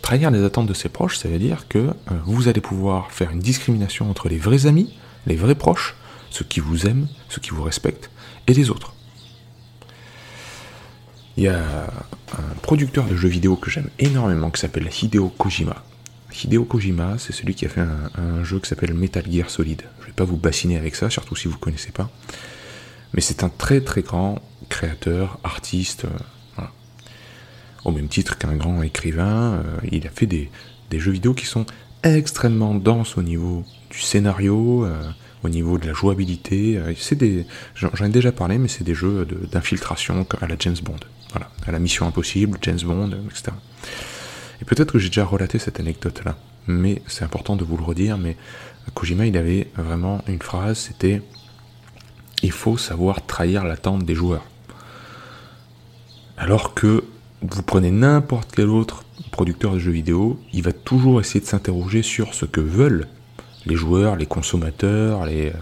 Trahir 0.00 0.30
les 0.30 0.42
attentes 0.42 0.66
de 0.66 0.72
ses 0.72 0.88
proches, 0.88 1.18
ça 1.18 1.28
veut 1.28 1.38
dire 1.38 1.68
que 1.68 1.78
euh, 1.78 1.92
vous 2.24 2.48
allez 2.48 2.62
pouvoir 2.62 3.12
faire 3.12 3.30
une 3.32 3.38
discrimination 3.38 4.08
entre 4.08 4.30
les 4.30 4.38
vrais 4.38 4.64
amis, 4.64 4.94
les 5.26 5.36
vrais 5.36 5.54
proches, 5.54 5.94
ceux 6.30 6.46
qui 6.46 6.60
vous 6.60 6.86
aiment, 6.86 7.06
ceux 7.28 7.42
qui 7.42 7.50
vous 7.50 7.62
respectent, 7.62 8.10
et 8.46 8.54
les 8.54 8.70
autres. 8.70 8.94
Il 11.36 11.44
y 11.44 11.48
a 11.48 11.58
un 11.58 12.54
producteur 12.62 13.04
de 13.04 13.14
jeux 13.14 13.28
vidéo 13.28 13.56
que 13.56 13.70
j'aime 13.70 13.90
énormément 13.98 14.50
qui 14.50 14.62
s'appelle 14.62 14.88
Hideo 14.88 15.28
Kojima. 15.28 15.84
Hideo 16.32 16.64
Kojima, 16.64 17.18
c'est 17.18 17.34
celui 17.34 17.54
qui 17.54 17.66
a 17.66 17.68
fait 17.68 17.82
un, 17.82 18.42
jeu 18.42 18.58
qui 18.58 18.70
s'appelle 18.70 18.94
Metal 18.94 19.30
Gear 19.30 19.50
Solid. 19.50 19.82
Je 20.00 20.06
vais 20.06 20.12
pas 20.12 20.24
vous 20.24 20.38
bassiner 20.38 20.78
avec 20.78 20.96
ça, 20.96 21.10
surtout 21.10 21.36
si 21.36 21.46
vous 21.46 21.58
connaissez 21.58 21.92
pas. 21.92 22.08
Mais 23.12 23.20
c'est 23.20 23.44
un 23.44 23.50
très 23.50 23.82
très 23.82 24.00
grand 24.00 24.40
créateur, 24.70 25.38
artiste, 25.44 26.06
euh. 26.06 26.35
Au 27.86 27.92
même 27.92 28.08
titre 28.08 28.36
qu'un 28.36 28.56
grand 28.56 28.82
écrivain. 28.82 29.62
euh, 29.64 29.88
il 29.92 30.06
a 30.06 30.10
fait 30.10 30.26
des, 30.26 30.50
jeux 30.92 31.12
vidéo 31.12 31.34
qui 31.34 31.46
sont 31.46 31.64
extrêmement 32.02 32.74
denses 32.74 33.16
au 33.16 33.22
niveau 33.22 33.64
du 33.90 34.00
scénario, 34.00 34.84
euh, 34.84 35.08
au 35.44 35.48
niveau 35.48 35.78
de 35.78 35.86
la 35.86 35.92
jouabilité. 35.92 36.78
euh, 36.78 37.44
j'en 37.74 38.04
ai 38.04 38.08
déjà 38.08 38.32
parlé, 38.32 38.58
mais 38.58 38.68
c'est 38.68 38.84
des 38.84 38.94
jeux 38.94 39.26
d'infiltration 39.52 40.26
à 40.40 40.48
la 40.48 40.56
James 40.58 40.76
Bond. 40.82 40.98
Voilà, 41.30 41.48
à 41.66 41.70
la 41.70 41.78
Mission 41.78 42.06
Impossible, 42.08 42.58
James 42.62 42.80
Bond, 42.82 43.10
etc. 43.30 43.52
Et 44.60 44.64
peut-être 44.64 44.92
que 44.92 44.98
j'ai 44.98 45.08
déjà 45.08 45.24
relaté 45.24 45.58
cette 45.60 45.78
anecdote-là, 45.78 46.36
mais 46.66 47.02
c'est 47.06 47.24
important 47.24 47.54
de 47.54 47.64
vous 47.64 47.76
le 47.76 47.84
redire. 47.84 48.18
Mais 48.18 48.36
Kojima, 48.94 49.26
il 49.26 49.36
avait 49.36 49.68
vraiment 49.76 50.22
une 50.26 50.42
phrase, 50.42 50.78
c'était 50.78 51.22
il 52.42 52.52
faut 52.52 52.76
savoir 52.78 53.24
trahir 53.26 53.64
l'attente 53.64 54.04
des 54.04 54.14
joueurs. 54.14 54.44
Alors 56.38 56.74
que 56.74 57.04
vous 57.42 57.62
prenez 57.62 57.90
n'importe 57.90 58.52
quel 58.54 58.68
autre 58.68 59.04
producteur 59.30 59.74
de 59.74 59.78
jeux 59.78 59.92
vidéo, 59.92 60.38
il 60.52 60.62
va 60.62 60.72
toujours 60.72 61.20
essayer 61.20 61.40
de 61.40 61.46
s'interroger 61.46 62.02
sur 62.02 62.34
ce 62.34 62.44
que 62.44 62.60
veulent 62.60 63.06
les 63.66 63.76
joueurs, 63.76 64.16
les 64.16 64.26
consommateurs, 64.26 65.26
les, 65.26 65.52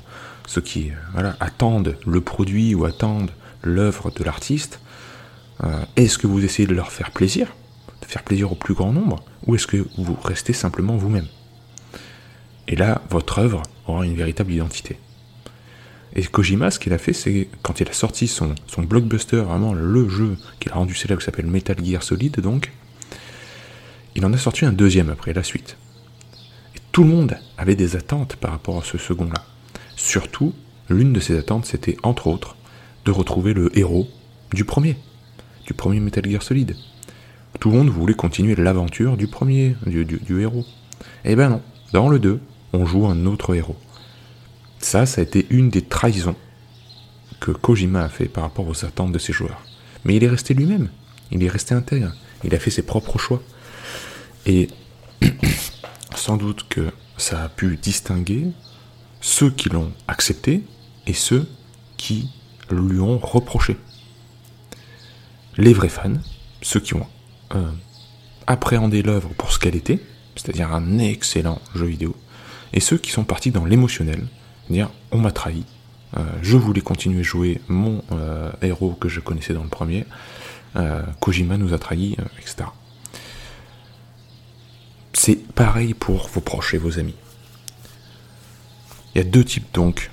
ceux 0.47 0.61
qui 0.61 0.93
euh, 1.17 1.33
attendent 1.41 1.97
le 2.07 2.21
produit 2.21 2.75
ou 2.75 2.85
attendent 2.85 3.31
l'œuvre 3.63 4.11
de 4.11 4.23
l'artiste. 4.23 4.81
Euh, 5.63 5.85
Est-ce 5.97 6.19
que 6.19 6.27
vous 6.27 6.45
essayez 6.45 6.69
de 6.69 6.75
leur 6.75 6.93
faire 6.93 7.11
plaisir 7.11 7.55
de 8.05 8.11
faire 8.11 8.23
plaisir 8.23 8.53
au 8.53 8.55
plus 8.55 8.75
grand 8.75 8.93
nombre, 8.93 9.25
ou 9.47 9.55
est-ce 9.55 9.67
que 9.67 9.85
vous 9.97 10.17
restez 10.23 10.53
simplement 10.53 10.97
vous-même? 10.97 11.27
Et 12.69 12.77
là, 12.77 13.03
votre 13.11 13.39
œuvre 13.39 13.63
aura 13.87 14.05
une 14.05 14.15
véritable 14.15 14.53
identité. 14.53 14.99
Et 16.17 16.23
Kojima, 16.23 16.71
ce 16.71 16.79
qu'il 16.79 16.93
a 16.93 16.99
fait, 16.99 17.13
c'est 17.13 17.49
quand 17.63 17.81
il 17.81 17.89
a 17.89 17.93
sorti 17.93 18.29
son, 18.29 18.55
blockbuster, 18.79 19.39
vraiment 19.39 19.75
le 19.75 20.09
jeu 20.09 20.37
qu'il 20.61 20.71
a 20.71 20.77
rendu 20.77 20.95
célèbre, 20.95 21.21
qui 21.21 21.27
s'appelle 21.27 21.47
Metal 21.47 21.77
Gear 21.85 22.03
Solid, 22.03 22.41
donc, 22.41 22.73
il 24.15 24.25
en 24.25 24.33
a 24.33 24.39
sorti 24.39 24.65
un 24.65 24.73
deuxième 24.73 25.11
après, 25.11 25.33
la 25.33 25.43
suite. 25.43 25.77
Et 26.77 26.79
tout 26.93 27.03
le 27.03 27.11
monde 27.11 27.37
avait 27.59 27.75
des 27.75 27.97
attentes 27.97 28.37
par 28.37 28.53
rapport 28.53 28.79
à 28.79 28.85
ce 28.85 28.97
second-là. 28.97 29.45
Surtout, 29.97 30.55
l'une 30.89 31.13
de 31.13 31.19
ces 31.19 31.37
attentes, 31.37 31.67
c'était, 31.67 31.97
entre 32.05 32.29
autres, 32.29 32.57
de 33.05 33.11
retrouver 33.11 33.53
le 33.53 33.77
héros 33.77 34.09
du 34.53 34.65
premier, 34.65 34.97
du 35.67 35.75
premier 35.75 35.99
Metal 35.99 36.25
Gear 36.31 36.43
Solid. 36.43 36.77
Tout 37.59 37.71
le 37.71 37.77
monde 37.77 37.89
voulait 37.89 38.15
continuer 38.15 38.55
l'aventure 38.55 39.17
du 39.17 39.27
premier, 39.27 39.75
du, 39.87 40.05
du 40.05 40.41
héros. 40.41 40.65
Eh 41.25 41.35
ben 41.35 41.49
non, 41.49 41.63
dans 41.93 42.09
le 42.09 42.21
2, 42.21 42.41
on 42.73 42.87
joue 42.87 43.07
un 43.07 43.27
autre 43.27 43.55
héros. 43.55 43.77
Ça, 44.85 45.07
ça 45.07 45.23
a 45.23 45.25
été 45.25 45.47
une 45.49 45.71
des 45.71 45.81
trahisons 45.81 46.37
que 47.41 47.53
Kojima 47.53 48.05
a 48.05 48.11
fait 48.11 48.27
par 48.27 48.45
rapport 48.45 48.69
aux 48.69 48.85
attentes 48.85 49.13
de 49.13 49.19
ses 49.19 49.33
joueurs. 49.33 49.63
Mais 50.05 50.15
il 50.15 50.23
est 50.23 50.29
resté 50.29 50.53
lui-même, 50.53 50.91
il 51.33 51.43
est 51.43 51.49
resté 51.49 51.75
intègre, 51.75 52.13
il 52.45 52.55
a 52.55 52.59
fait 52.59 52.71
ses 52.71 52.83
propres 52.83 53.19
choix. 53.19 53.43
Et 54.45 54.69
sans 56.15 56.37
doute 56.37 56.67
que 56.69 56.93
ça 57.17 57.43
a 57.43 57.49
pu 57.49 57.79
distinguer 57.79 58.49
ceux 59.23 59.51
qui 59.51 59.71
l'ont 59.71 59.91
accepté 60.07 60.63
et 61.07 61.15
ceux 61.15 61.49
qui 61.97 62.29
lui 62.71 63.01
ont 63.01 63.19
reproché. 63.19 63.79
Les 65.57 65.73
vrais 65.73 65.89
fans, 65.89 66.21
ceux 66.61 66.81
qui 66.81 66.93
ont 66.93 67.07
euh, 67.55 67.73
appréhendé 68.47 69.01
l'œuvre 69.01 69.31
pour 69.39 69.51
ce 69.51 69.59
qu'elle 69.59 69.77
était, 69.77 70.01
c'est-à-dire 70.37 70.75
un 70.75 70.99
excellent 70.99 71.63
jeu 71.75 71.87
vidéo, 71.87 72.15
et 72.75 72.81
ceux 72.81 72.99
qui 72.99 73.13
sont 73.13 73.25
partis 73.25 73.51
dans 73.51 73.65
l'émotionnel, 73.65 74.27
dire 74.71 74.91
on 75.11 75.19
m'a 75.19 75.31
trahi, 75.31 75.65
euh, 76.17 76.23
je 76.43 76.57
voulais 76.57 76.81
continuer 76.81 77.21
à 77.21 77.23
jouer 77.23 77.61
mon 77.69 78.03
euh, 78.13 78.51
héros 78.63 78.93
que 78.93 79.09
je 79.09 79.21
connaissais 79.21 79.55
dans 79.55 79.63
le 79.63 79.69
premier, 79.69 80.07
euh, 80.77 81.03
Kojima 81.21 81.57
nous 81.57 81.73
a 81.73 81.79
trahi, 81.79 82.17
etc. 82.39 82.69
C'est 85.13 85.37
pareil 85.55 85.95
pour 85.95 86.29
vos 86.29 86.41
proches 86.41 86.75
et 86.75 86.79
vos 86.79 86.99
amis. 86.99 87.15
Il 89.15 89.19
y 89.19 89.21
a 89.21 89.25
deux 89.25 89.45
types 89.45 89.73
donc 89.73 90.11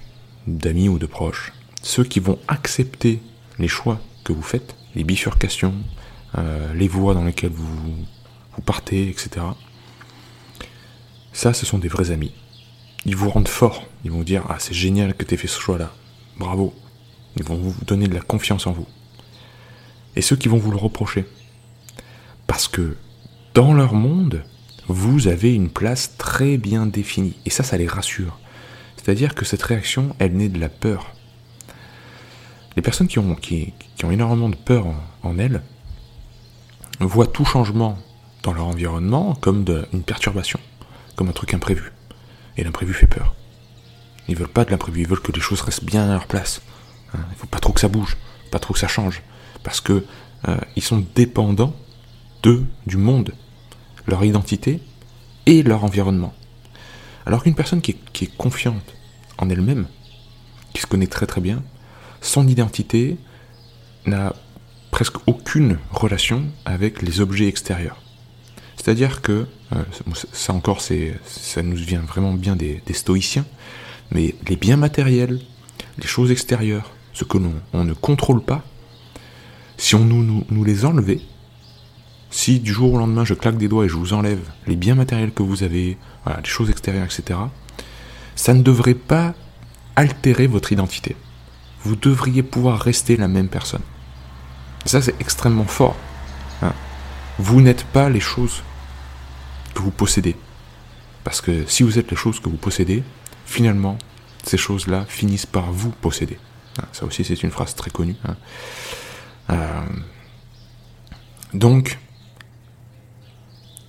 d'amis 0.48 0.90
ou 0.90 1.00
de 1.00 1.06
proches. 1.06 1.54
Ceux 1.82 2.04
qui 2.04 2.20
vont 2.20 2.40
accepter 2.48 3.22
les 3.58 3.68
choix 3.68 4.00
que 4.24 4.34
vous 4.34 4.44
faites, 4.44 4.76
les 4.96 5.04
bifurcations, 5.04 5.74
les 6.76 6.88
voies 6.88 7.16
dans 7.16 7.26
lesquelles 7.26 7.52
vous, 7.52 8.06
vous 8.54 8.62
partez, 8.62 9.10
etc. 9.10 9.42
Ça, 11.34 11.54
ce 11.54 11.66
sont 11.66 11.80
des 11.80 11.88
vrais 11.88 12.12
amis 12.12 12.32
ils 13.06 13.16
vous 13.16 13.30
rendent 13.30 13.48
fort. 13.48 13.86
Ils 14.04 14.12
vont 14.12 14.18
vous 14.18 14.24
dire 14.24 14.46
Ah, 14.50 14.58
c'est 14.60 14.74
génial 14.74 15.16
que 15.16 15.26
tu 15.26 15.34
aies 15.34 15.38
fait 15.38 15.48
ce 15.48 15.60
choix-là. 15.60 15.92
Bravo. 16.38 16.74
Ils 17.38 17.44
vont 17.44 17.56
vous 17.56 17.76
donner 17.86 18.08
de 18.08 18.14
la 18.14 18.22
confiance 18.22 18.68
en 18.68 18.72
vous. 18.72 18.88
Et 20.16 20.22
ceux 20.22 20.36
qui 20.36 20.48
vont 20.50 20.58
vous 20.58 20.72
le 20.72 20.78
reprocher. 20.78 21.26
Parce 22.48 22.68
que 22.68 22.98
dans 23.54 23.74
leur 23.74 23.94
monde, 23.94 24.44
vous 24.88 25.28
avez 25.28 25.54
une 25.54 25.70
place 25.70 26.18
très 26.18 26.58
bien 26.58 26.86
définie. 26.86 27.38
Et 27.46 27.50
ça, 27.50 27.64
ça 27.64 27.78
les 27.78 27.88
rassure. 27.88 28.38
C'est-à-dire 28.98 29.36
que 29.36 29.46
cette 29.46 29.64
réaction, 29.64 30.16
elle 30.20 30.34
naît 30.34 30.50
de 30.50 30.60
la 30.60 30.70
peur. 30.70 31.14
Les 32.76 32.82
personnes 32.82 33.08
qui 33.08 33.20
ont, 33.20 33.36
qui, 33.36 33.74
ont 34.04 34.12
énormément 34.12 34.50
de 34.50 34.56
peur 34.56 34.86
en, 35.24 35.38
elles 35.38 35.62
voient 37.00 37.28
tout 37.28 37.46
changement 37.46 37.98
dans 38.44 38.54
leur 38.54 38.68
environnement 38.68 39.36
comme 39.36 39.66
une 39.92 40.04
perturbation, 40.04 40.60
comme 41.16 41.30
un 41.30 41.34
truc 41.34 41.54
imprévu. 41.54 41.92
Et 42.58 42.64
l'imprévu 42.64 42.94
fait 42.94 43.08
peur. 43.08 43.36
Ils 44.28 44.36
veulent 44.36 44.48
pas 44.48 44.66
de 44.66 44.72
l'imprévu, 44.72 45.02
ils 45.02 45.08
veulent 45.08 45.22
que 45.22 45.32
les 45.32 45.42
choses 45.42 45.62
restent 45.62 45.84
bien 45.84 46.10
à 46.10 46.14
leur 46.14 46.28
place. 46.28 46.62
Hein. 47.14 47.20
Il 47.32 47.38
faut 47.38 47.48
pas 47.48 47.60
trop 47.60 47.74
que 47.74 47.80
ça 47.80 47.88
bouge, 47.88 48.18
pas 48.52 48.60
trop 48.60 48.74
que 48.74 48.80
ça 48.80 48.88
change. 48.88 49.22
Parce 49.64 49.82
que 49.82 50.06
euh, 50.48 50.58
ils 50.76 50.84
sont 50.84 51.06
dépendants 51.16 51.76
de, 52.44 52.64
du 52.88 52.98
monde, 52.98 53.34
leur 54.08 54.24
identité 54.24 54.80
et 55.46 55.64
leur 55.64 55.84
environnement. 55.84 56.34
Alors 57.26 57.44
qu'une 57.44 57.56
personne 57.56 57.82
qui 57.82 57.92
est, 57.92 58.00
qui 58.14 58.26
est 58.26 58.38
confiante 58.38 58.96
en 59.38 59.50
elle-même, 59.50 59.88
qui 60.74 60.82
se 60.82 60.88
connaît 60.88 61.08
très 61.08 61.28
très 61.28 61.42
bien, 61.42 61.64
son 62.22 62.48
identité 62.48 63.18
n'a 64.06 64.34
presque 64.92 65.18
aucune 65.28 65.78
relation 65.92 66.44
avec 66.66 67.02
les 67.02 67.22
objets 67.22 67.48
extérieurs. 67.48 68.02
C'est-à-dire 68.82 69.22
que, 69.22 69.46
euh, 69.76 69.84
ça 70.34 70.54
encore, 70.54 70.82
ça 70.82 71.62
nous 71.62 71.76
vient 71.76 72.02
vraiment 72.02 72.34
bien 72.34 72.56
des, 72.56 72.82
stoïciens, 72.94 73.46
mais 74.10 74.34
les 74.48 74.56
biens 74.56 74.76
matériels, 74.76 75.40
les 76.00 76.08
choses 76.08 76.32
extérieures, 76.32 76.90
ce 77.14 77.24
que 77.24 77.38
l'on 77.38 77.54
on 77.74 77.84
ne 77.84 77.94
contrôle 77.94 78.42
pas, 78.42 78.64
si 79.78 79.94
on 79.94 80.04
nous, 80.04 80.44
nous, 80.50 80.64
les 80.64 80.84
enlevait, 80.84 81.22
si 82.32 82.60
du 82.60 82.74
jour 82.74 82.94
au 82.94 82.98
lendemain 82.98 83.24
je 83.24 83.36
claque 83.36 83.58
des 83.58 83.68
doigts 83.68 83.86
et 83.86 83.88
je 83.88 83.98
vous 83.98 84.14
enlève 84.14 84.42
les 84.66 84.76
biens 84.76 84.96
matériels 84.96 85.32
que 85.32 85.44
vous 85.44 85.62
avez, 85.62 86.00
les 86.26 86.50
choses 86.50 86.72
extérieures, 86.72 87.06
etc., 87.06 87.40
ça 88.36 88.56
ne 88.56 88.64
devrait 88.64 88.96
pas 88.96 89.36
altérer 89.96 90.48
votre 90.48 90.72
identité. 90.72 91.16
Vous 91.84 91.96
devriez 91.96 92.42
pouvoir 92.42 92.80
rester 92.80 93.16
la 93.16 93.28
même 93.28 93.48
personne. 93.48 93.84
Ça, 94.86 95.04
c'est 95.04 95.22
extrêmement 95.22 95.66
fort. 95.66 95.98
Hein. 96.64 96.74
Vous 97.38 97.62
n'êtes 97.62 97.84
pas 97.84 98.10
les 98.10 98.20
choses 98.20 98.64
que 99.74 99.82
vous 99.82 99.92
possédez. 99.92 100.36
Parce 101.24 101.42
que 101.42 101.66
si 101.68 101.84
vous 101.84 102.00
êtes 102.00 102.10
les 102.10 102.18
choses 102.18 102.40
que 102.40 102.50
vous 102.50 102.58
possédez, 102.58 103.04
finalement, 103.46 103.98
ces 104.44 104.58
choses-là 104.58 105.06
finissent 105.08 105.46
par 105.46 105.72
vous 105.72 105.92
posséder. 105.92 106.40
Ah, 106.80 106.86
ça 106.92 107.06
aussi, 107.06 107.24
c'est 107.24 107.44
une 107.44 107.52
phrase 107.52 107.76
très 107.76 107.92
connue. 107.92 108.16
Hein. 108.26 108.36
Euh, 109.50 109.82
donc, 111.54 112.00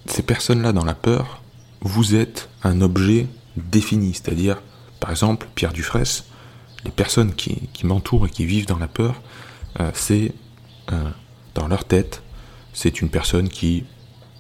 ces 0.06 0.22
personnes-là 0.22 0.72
dans 0.72 0.84
la 0.84 0.94
peur, 0.94 1.42
vous 1.80 2.14
êtes 2.14 2.48
un 2.62 2.80
objet 2.80 3.26
défini. 3.56 4.14
C'est-à-dire, 4.14 4.60
par 5.00 5.10
exemple, 5.10 5.48
Pierre 5.54 5.72
Dufresne, 5.72 6.24
les 6.84 6.90
personnes 6.90 7.34
qui, 7.34 7.68
m'entourent 7.84 8.26
et 8.26 8.30
qui 8.30 8.44
vivent 8.44 8.66
dans 8.66 8.78
la 8.78 8.88
peur, 8.88 9.22
euh, 9.80 9.90
c'est 9.94 10.34
euh, 10.90 11.10
dans 11.54 11.68
leur 11.68 11.84
tête, 11.84 12.22
c'est 12.72 13.00
une 13.00 13.08
personne 13.08 13.48
qui 13.48 13.84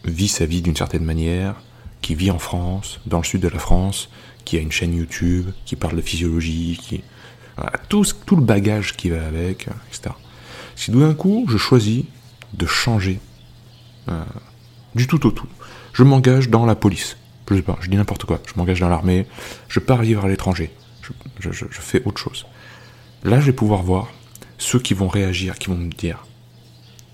vit 0.04 0.28
sa 0.28 0.46
vie 0.46 0.62
d'une 0.62 0.76
certaine 0.76 1.04
manière, 1.04 1.56
qui 2.00 2.14
vit 2.14 2.30
en 2.30 2.38
France, 2.38 3.00
dans 3.06 3.18
le 3.18 3.24
sud 3.24 3.40
de 3.40 3.48
la 3.48 3.58
France, 3.58 4.08
qui 4.44 4.56
a 4.58 4.60
une 4.60 4.72
chaîne 4.72 4.94
YouTube, 4.94 5.50
qui 5.64 5.76
parle 5.76 5.96
de 5.96 6.00
physiologie, 6.00 6.78
qui 6.82 7.02
tout, 7.88 8.04
tout 8.26 8.36
le 8.36 8.42
bagage 8.42 8.96
qui 8.96 9.10
va 9.10 9.24
avec, 9.24 9.68
etc. 9.88 10.14
Si 10.74 10.90
d'un 10.90 11.14
coup 11.14 11.46
je 11.48 11.56
choisis 11.56 12.04
de 12.54 12.66
changer 12.66 13.20
euh, 14.08 14.24
du 14.94 15.06
tout 15.06 15.26
au 15.26 15.30
tout, 15.30 15.46
je 15.92 16.02
m'engage 16.02 16.48
dans 16.48 16.66
la 16.66 16.74
police, 16.74 17.16
je 17.48 17.56
sais 17.56 17.62
pas, 17.62 17.78
je 17.80 17.88
dis 17.88 17.96
n'importe 17.96 18.24
quoi, 18.24 18.40
je 18.46 18.54
m'engage 18.56 18.80
dans 18.80 18.88
l'armée, 18.88 19.26
je 19.68 19.80
pars 19.80 20.02
vivre 20.02 20.24
à 20.24 20.28
l'étranger, 20.28 20.72
je, 21.38 21.50
je, 21.52 21.66
fais 21.70 22.02
autre 22.04 22.18
chose. 22.18 22.46
Là, 23.24 23.40
je 23.40 23.46
vais 23.46 23.52
pouvoir 23.52 23.82
voir 23.82 24.08
ceux 24.58 24.78
qui 24.78 24.94
vont 24.94 25.08
réagir, 25.08 25.58
qui 25.58 25.68
vont 25.68 25.76
me 25.76 25.90
dire, 25.90 26.24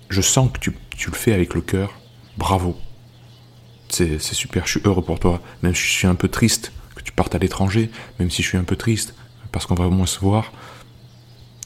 je 0.09 0.21
sens 0.21 0.49
que 0.51 0.59
tu, 0.59 0.73
tu 0.97 1.09
le 1.09 1.15
fais 1.15 1.33
avec 1.33 1.53
le 1.53 1.61
cœur, 1.61 1.98
bravo. 2.39 2.75
C'est 3.89 4.19
super, 4.21 4.65
je 4.65 4.71
suis 4.71 4.81
heureux 4.85 5.03
pour 5.03 5.19
toi. 5.19 5.41
Même 5.61 5.75
si 5.75 5.83
je 5.83 5.91
suis 5.91 6.07
un 6.07 6.15
peu 6.15 6.29
triste 6.29 6.71
que 6.95 7.03
tu 7.03 7.11
partes 7.11 7.35
à 7.35 7.37
l'étranger, 7.37 7.91
même 8.17 8.31
si 8.31 8.41
je 8.41 8.47
suis 8.47 8.57
un 8.57 8.63
peu 8.63 8.75
triste 8.75 9.13
parce 9.51 9.65
qu'on 9.65 9.75
va 9.75 9.85
au 9.85 9.91
moins 9.91 10.05
se 10.05 10.19
voir, 10.19 10.51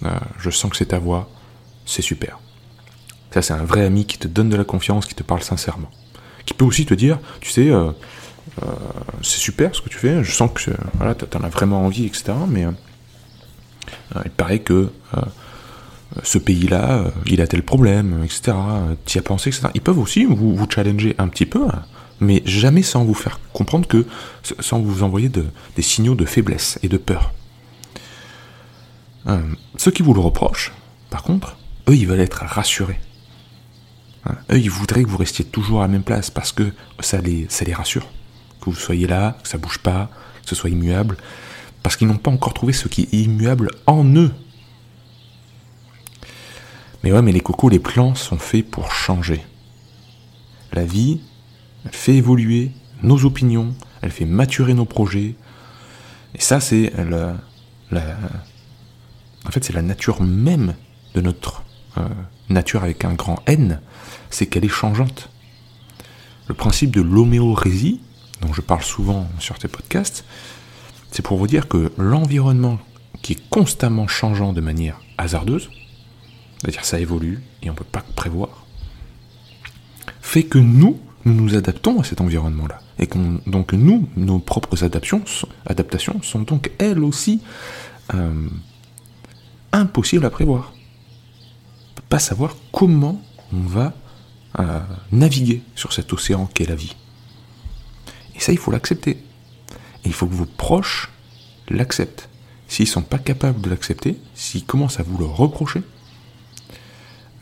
euh, 0.03 0.09
je 0.39 0.49
sens 0.49 0.71
que 0.71 0.77
c'est 0.77 0.87
ta 0.87 0.99
voix, 0.99 1.29
c'est 1.85 2.01
super. 2.01 2.39
Ça, 3.31 3.41
c'est 3.41 3.53
un 3.53 3.65
vrai 3.65 3.83
ami 3.85 4.05
qui 4.05 4.17
te 4.17 4.27
donne 4.27 4.49
de 4.49 4.55
la 4.55 4.63
confiance, 4.63 5.05
qui 5.05 5.15
te 5.15 5.23
parle 5.23 5.43
sincèrement. 5.43 5.91
Qui 6.45 6.53
peut 6.53 6.65
aussi 6.65 6.85
te 6.85 6.93
dire, 6.93 7.19
tu 7.41 7.51
sais, 7.51 7.69
euh, 7.69 7.91
euh, 8.63 8.67
c'est 9.21 9.39
super 9.39 9.75
ce 9.75 9.81
que 9.81 9.89
tu 9.89 9.97
fais, 9.97 10.23
je 10.23 10.31
sens 10.31 10.49
que 10.53 10.71
voilà, 10.95 11.13
tu 11.15 11.25
en 11.37 11.43
as 11.43 11.49
vraiment 11.49 11.85
envie, 11.85 12.05
etc. 12.05 12.33
Mais 12.47 12.65
il 14.25 14.31
paraît 14.31 14.59
que 14.59 14.91
ce 16.21 16.37
pays-là, 16.37 16.91
euh, 16.91 17.11
il 17.25 17.41
a 17.41 17.47
tel 17.47 17.63
problème, 17.63 18.23
etc. 18.23 18.55
Tu 19.05 19.17
y 19.17 19.19
as 19.19 19.23
pensé, 19.23 19.49
etc. 19.49 19.67
Ils 19.73 19.81
peuvent 19.81 19.99
aussi 19.99 20.25
vous, 20.25 20.67
challenger 20.69 21.15
un 21.17 21.27
petit 21.27 21.45
peu, 21.45 21.65
hein, 21.65 21.83
mais 22.19 22.43
jamais 22.45 22.83
sans 22.83 23.03
vous 23.03 23.13
faire 23.13 23.39
comprendre 23.53 23.87
que, 23.87 24.05
sans 24.59 24.79
vous 24.79 25.03
envoyer 25.03 25.29
des 25.29 25.81
signaux 25.81 26.15
de 26.15 26.25
faiblesse 26.25 26.79
et 26.83 26.89
de 26.89 26.97
peur. 26.97 27.33
Euh, 29.27 29.41
ceux 29.77 29.91
qui 29.91 30.03
vous 30.03 30.13
le 30.13 30.19
reprochent, 30.19 30.73
par 31.09 31.23
contre, 31.23 31.57
eux, 31.89 31.95
ils 31.95 32.07
veulent 32.07 32.19
être 32.19 32.43
rassurés. 32.45 32.99
Hein, 34.25 34.35
eux, 34.51 34.59
ils 34.59 34.69
voudraient 34.69 35.03
que 35.03 35.09
vous 35.09 35.17
restiez 35.17 35.45
toujours 35.45 35.79
à 35.79 35.83
la 35.83 35.87
même 35.87 36.03
place 36.03 36.29
parce 36.29 36.51
que 36.51 36.71
ça 36.99 37.21
les, 37.21 37.45
ça 37.49 37.65
les 37.65 37.73
rassure. 37.73 38.07
Que 38.61 38.69
vous 38.69 38.75
soyez 38.75 39.07
là, 39.07 39.37
que 39.41 39.49
ça 39.49 39.57
bouge 39.57 39.79
pas, 39.79 40.09
que 40.43 40.49
ce 40.49 40.55
soit 40.55 40.69
immuable. 40.69 41.17
Parce 41.81 41.97
qu'ils 41.97 42.07
n'ont 42.07 42.17
pas 42.17 42.31
encore 42.31 42.53
trouvé 42.53 42.71
ce 42.71 42.87
qui 42.87 43.03
est 43.03 43.13
immuable 43.13 43.71
en 43.87 44.05
eux. 44.15 44.31
Mais 47.03 47.11
ouais, 47.11 47.21
mais 47.21 47.31
les 47.31 47.41
cocos, 47.41 47.69
les 47.69 47.79
plans 47.79 48.15
sont 48.15 48.37
faits 48.37 48.69
pour 48.69 48.91
changer. 48.91 49.43
la 50.71 50.85
vie, 50.85 51.21
fait 51.91 52.15
évoluer 52.15 52.71
nos 53.03 53.25
opinions, 53.25 53.75
elle 54.01 54.11
fait 54.11 54.25
maturer 54.25 54.73
nos 54.73 54.85
projets. 54.85 55.35
Et 56.33 56.41
ça, 56.41 56.59
c'est 56.59 56.91
la, 56.97 57.35
la, 57.91 58.01
en 59.45 59.51
fait, 59.51 59.63
c'est 59.63 59.73
la 59.73 59.81
nature 59.81 60.21
même 60.21 60.75
de 61.13 61.21
notre 61.21 61.63
euh, 61.97 62.07
nature 62.49 62.83
avec 62.83 63.05
un 63.05 63.13
grand 63.13 63.39
N, 63.45 63.81
c'est 64.29 64.47
qu'elle 64.47 64.65
est 64.65 64.69
changeante. 64.69 65.29
Le 66.47 66.53
principe 66.53 66.91
de 66.91 67.01
l'homéorésie, 67.01 68.01
dont 68.41 68.53
je 68.53 68.61
parle 68.61 68.83
souvent 68.83 69.27
sur 69.39 69.61
ces 69.61 69.67
podcasts, 69.67 70.25
c'est 71.11 71.21
pour 71.21 71.37
vous 71.37 71.47
dire 71.47 71.67
que 71.67 71.91
l'environnement 71.97 72.79
qui 73.21 73.33
est 73.33 73.49
constamment 73.49 74.07
changeant 74.07 74.53
de 74.53 74.61
manière 74.61 74.99
hasardeuse, 75.17 75.69
c'est-à-dire 76.63 76.85
ça 76.85 76.99
évolue 76.99 77.41
et 77.61 77.69
on 77.69 77.73
ne 77.73 77.77
peut 77.77 77.83
pas 77.83 78.03
prévoir, 78.15 78.65
fait 80.21 80.43
que 80.43 80.57
nous, 80.57 80.97
nous 81.25 81.33
nous 81.33 81.55
adaptons 81.55 81.99
à 81.99 82.03
cet 82.05 82.21
environnement-là. 82.21 82.79
Et 82.99 83.07
qu'on, 83.07 83.41
donc 83.45 83.73
nous, 83.73 84.07
nos 84.15 84.39
propres 84.39 84.83
adaptations, 84.83 86.21
sont 86.21 86.39
donc 86.39 86.71
elles 86.79 87.03
aussi 87.03 87.41
euh, 88.13 88.47
impossibles 89.73 90.25
à 90.25 90.29
prévoir. 90.29 90.71
On 90.73 91.91
ne 91.91 91.95
peut 91.95 92.07
pas 92.07 92.19
savoir 92.19 92.55
comment 92.71 93.21
on 93.51 93.59
va 93.59 93.93
euh, 94.59 94.79
naviguer 95.11 95.61
sur 95.75 95.91
cet 95.91 96.13
océan 96.13 96.45
qu'est 96.45 96.69
la 96.69 96.75
vie. 96.75 96.95
Et 98.35 98.39
ça, 98.39 98.53
il 98.53 98.57
faut 98.57 98.71
l'accepter. 98.71 99.11
Et 99.11 100.07
il 100.07 100.13
faut 100.13 100.27
que 100.27 100.33
vos 100.33 100.45
proches 100.45 101.11
l'acceptent. 101.67 102.29
S'ils 102.69 102.85
ne 102.85 102.91
sont 102.91 103.01
pas 103.01 103.19
capables 103.19 103.61
de 103.61 103.69
l'accepter, 103.69 104.17
s'ils 104.35 104.65
commencent 104.65 104.99
à 104.99 105.03
vous 105.03 105.17
le 105.17 105.25
reprocher, 105.25 105.83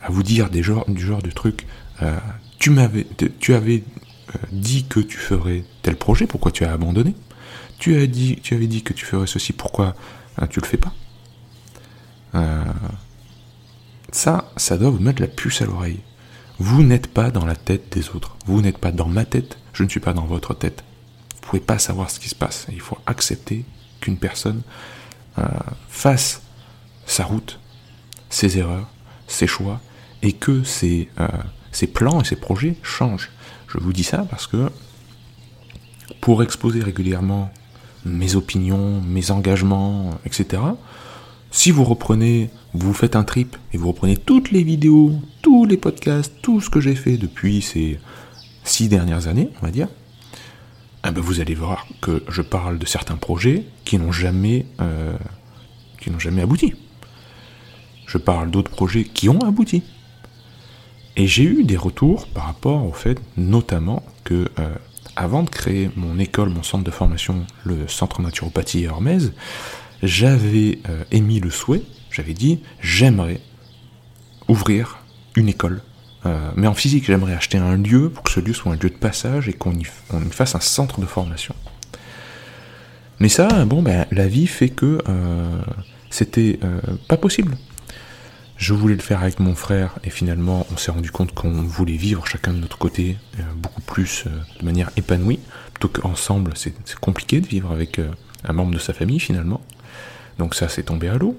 à 0.02 0.10
vous 0.10 0.22
dire 0.22 0.50
des 0.50 0.62
genres, 0.62 0.84
du 0.88 1.04
genre 1.04 1.22
de 1.22 1.30
trucs, 1.30 1.66
euh, 2.02 2.18
tu 2.58 2.70
m'avais, 2.70 3.06
tu 3.38 3.54
avais 3.54 3.84
euh, 4.34 4.38
dit 4.50 4.84
que 4.84 5.00
tu 5.00 5.16
ferais 5.16 5.64
tel 5.82 5.96
projet, 5.96 6.26
pourquoi 6.26 6.50
tu 6.50 6.64
as 6.64 6.72
abandonné? 6.72 7.14
Tu 7.78 7.96
as 7.96 8.06
dit, 8.06 8.38
tu 8.42 8.54
avais 8.54 8.66
dit 8.66 8.82
que 8.82 8.92
tu 8.92 9.04
ferais 9.04 9.26
ceci, 9.26 9.52
pourquoi 9.52 9.94
euh, 10.40 10.46
tu 10.46 10.60
le 10.60 10.66
fais 10.66 10.78
pas? 10.78 10.92
Ça, 14.10 14.50
ça 14.56 14.78
doit 14.78 14.90
vous 14.90 15.00
mettre 15.00 15.20
la 15.20 15.28
puce 15.28 15.60
à 15.60 15.66
l'oreille. 15.66 16.00
Vous 16.58 16.82
n'êtes 16.82 17.08
pas 17.08 17.30
dans 17.30 17.44
la 17.44 17.56
tête 17.56 17.92
des 17.92 18.10
autres. 18.10 18.36
Vous 18.46 18.62
n'êtes 18.62 18.78
pas 18.78 18.90
dans 18.92 19.08
ma 19.08 19.24
tête. 19.24 19.58
Je 19.72 19.84
ne 19.84 19.88
suis 19.88 20.00
pas 20.00 20.14
dans 20.14 20.24
votre 20.24 20.54
tête. 20.54 20.82
Vous 21.34 21.48
pouvez 21.48 21.60
pas 21.60 21.78
savoir 21.78 22.10
ce 22.10 22.20
qui 22.20 22.28
se 22.30 22.34
passe. 22.34 22.66
Il 22.72 22.80
faut 22.80 22.98
accepter 23.04 23.64
qu'une 24.00 24.16
personne 24.16 24.62
fasse 25.88 26.42
sa 27.06 27.24
route, 27.24 27.58
ses 28.30 28.58
erreurs, 28.58 28.88
ses 29.26 29.46
choix, 29.46 29.80
et 30.22 30.32
que 30.32 30.62
ses, 30.62 31.08
ses 31.72 31.86
plans 31.86 32.20
et 32.20 32.24
ses 32.24 32.36
projets 32.36 32.76
changent. 32.82 33.30
Je 33.68 33.78
vous 33.78 33.92
dis 33.92 34.04
ça 34.04 34.26
parce 34.30 34.46
que 34.46 34.70
pour 36.20 36.42
exposer 36.42 36.80
régulièrement 36.80 37.50
mes 38.04 38.36
opinions, 38.36 39.00
mes 39.00 39.30
engagements, 39.30 40.10
etc., 40.24 40.62
si 41.50 41.70
vous 41.70 41.84
reprenez, 41.84 42.50
vous 42.72 42.94
faites 42.94 43.14
un 43.14 43.24
trip 43.24 43.56
et 43.72 43.76
vous 43.76 43.88
reprenez 43.88 44.16
toutes 44.16 44.50
les 44.50 44.62
vidéos, 44.62 45.12
tous 45.42 45.66
les 45.66 45.76
podcasts, 45.76 46.32
tout 46.40 46.60
ce 46.60 46.70
que 46.70 46.80
j'ai 46.80 46.94
fait 46.94 47.18
depuis 47.18 47.60
ces 47.60 48.00
six 48.64 48.88
dernières 48.88 49.28
années, 49.28 49.50
on 49.60 49.66
va 49.66 49.70
dire, 49.70 49.88
eh 51.06 51.10
ben 51.10 51.20
vous 51.20 51.40
allez 51.40 51.54
voir 51.54 51.86
que 52.00 52.22
je 52.28 52.40
parle 52.40 52.78
de 52.78 52.86
certains 52.86 53.16
projets 53.16 53.66
qui 53.84 53.98
n'ont 53.98 54.12
jamais, 54.12 54.66
euh, 54.80 55.16
qui 56.00 56.10
n'ont 56.10 56.18
jamais 56.18 56.42
abouti. 56.42 56.74
Je 58.06 58.18
parle 58.18 58.50
d'autres 58.50 58.70
projets 58.70 59.04
qui 59.04 59.28
ont 59.28 59.40
abouti. 59.40 59.82
Et 61.16 61.26
j'ai 61.26 61.44
eu 61.44 61.64
des 61.64 61.76
retours 61.76 62.26
par 62.28 62.46
rapport 62.46 62.86
au 62.86 62.92
fait, 62.92 63.20
notamment, 63.36 64.02
que 64.24 64.48
euh, 64.58 64.74
avant 65.14 65.42
de 65.42 65.50
créer 65.50 65.90
mon 65.96 66.18
école, 66.18 66.48
mon 66.48 66.62
centre 66.62 66.84
de 66.84 66.90
formation, 66.90 67.46
le 67.64 67.86
Centre 67.86 68.22
Naturopathie 68.22 68.84
Hermès, 68.84 69.32
j'avais 70.02 70.78
euh, 70.88 71.04
émis 71.10 71.40
le 71.40 71.50
souhait, 71.50 71.82
j'avais 72.10 72.32
dit, 72.32 72.60
j'aimerais 72.80 73.40
ouvrir 74.48 75.00
une 75.36 75.48
école. 75.48 75.82
Euh, 76.24 76.50
mais 76.56 76.66
en 76.66 76.74
physique, 76.74 77.04
j'aimerais 77.04 77.34
acheter 77.34 77.58
un 77.58 77.76
lieu 77.76 78.08
pour 78.08 78.22
que 78.22 78.30
ce 78.30 78.40
lieu 78.40 78.54
soit 78.54 78.72
un 78.72 78.76
lieu 78.76 78.88
de 78.88 78.96
passage 78.96 79.48
et 79.48 79.52
qu'on 79.52 79.72
y, 79.72 79.84
fasse 80.30 80.54
un 80.54 80.60
centre 80.60 81.00
de 81.00 81.06
formation. 81.06 81.54
Mais 83.20 83.28
ça, 83.28 83.64
bon, 83.66 83.82
ben, 83.82 84.06
la 84.10 84.28
vie 84.28 84.46
fait 84.46 84.70
que 84.70 84.98
c'était 86.10 86.58
pas 87.06 87.16
possible. 87.16 87.56
Je 88.62 88.74
voulais 88.74 88.94
le 88.94 89.00
faire 89.00 89.24
avec 89.24 89.40
mon 89.40 89.56
frère 89.56 89.98
et 90.04 90.10
finalement 90.10 90.68
on 90.72 90.76
s'est 90.76 90.92
rendu 90.92 91.10
compte 91.10 91.34
qu'on 91.34 91.50
voulait 91.50 91.96
vivre 91.96 92.28
chacun 92.28 92.52
de 92.52 92.58
notre 92.58 92.78
côté 92.78 93.16
euh, 93.40 93.42
beaucoup 93.56 93.80
plus 93.80 94.22
euh, 94.28 94.30
de 94.60 94.64
manière 94.64 94.88
épanouie, 94.96 95.40
plutôt 95.74 95.88
qu'ensemble 95.88 96.52
c'est 96.54 96.72
compliqué 97.00 97.40
de 97.40 97.46
vivre 97.48 97.72
avec 97.72 97.98
euh, 97.98 98.08
un 98.44 98.52
membre 98.52 98.72
de 98.72 98.78
sa 98.78 98.92
famille 98.92 99.18
finalement. 99.18 99.60
Donc 100.38 100.54
ça 100.54 100.68
s'est 100.68 100.84
tombé 100.84 101.08
à 101.08 101.18
l'eau. 101.18 101.36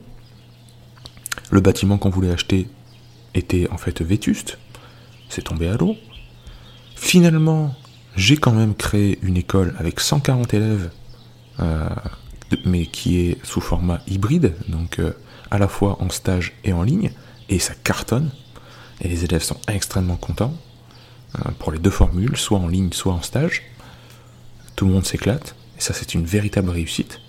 Le 1.50 1.62
bâtiment 1.62 1.98
qu'on 1.98 2.10
voulait 2.10 2.30
acheter 2.30 2.68
était 3.36 3.70
en 3.72 3.78
fait 3.78 4.02
vétuste, 4.02 4.58
c'est 5.30 5.44
tombé 5.44 5.70
à 5.70 5.78
l'eau. 5.78 5.96
Finalement, 6.98 7.74
j'ai 8.18 8.36
quand 8.36 8.52
même 8.52 8.76
créé 8.76 9.18
une 9.22 9.38
école 9.38 9.74
avec 9.80 10.02
140 10.02 10.54
élèves, 10.54 10.90
mais 12.66 12.86
qui 12.86 13.20
est 13.22 13.46
sous 13.46 13.62
format 13.62 14.02
hybride, 14.08 14.56
donc 14.68 15.00
à 15.54 15.60
la 15.60 15.68
fois 15.68 15.98
en 16.02 16.10
stage 16.10 16.54
et 16.64 16.74
en 16.74 16.82
ligne, 16.82 17.12
et 17.48 17.60
ça 17.60 17.76
cartonne, 17.76 18.32
et 19.02 19.08
les 19.08 19.24
élèves 19.24 19.44
sont 19.44 19.60
extrêmement 19.68 20.16
contents 20.16 20.54
euh, 21.36 21.52
pour 21.60 21.72
les 21.72 21.78
deux 21.78 21.92
formules, 21.92 22.36
soit 22.36 22.58
en 22.58 22.68
ligne, 22.68 22.92
soit 22.92 23.14
en 23.14 23.22
stage. 23.22 23.62
Tout 24.76 24.86
le 24.86 24.92
monde 24.92 25.06
s'éclate, 25.06 25.56
et 25.78 25.82
ça 25.82 25.94
c'est 25.94 26.16
une 26.16 26.26
véritable 26.26 26.72
réussite. 26.72 27.22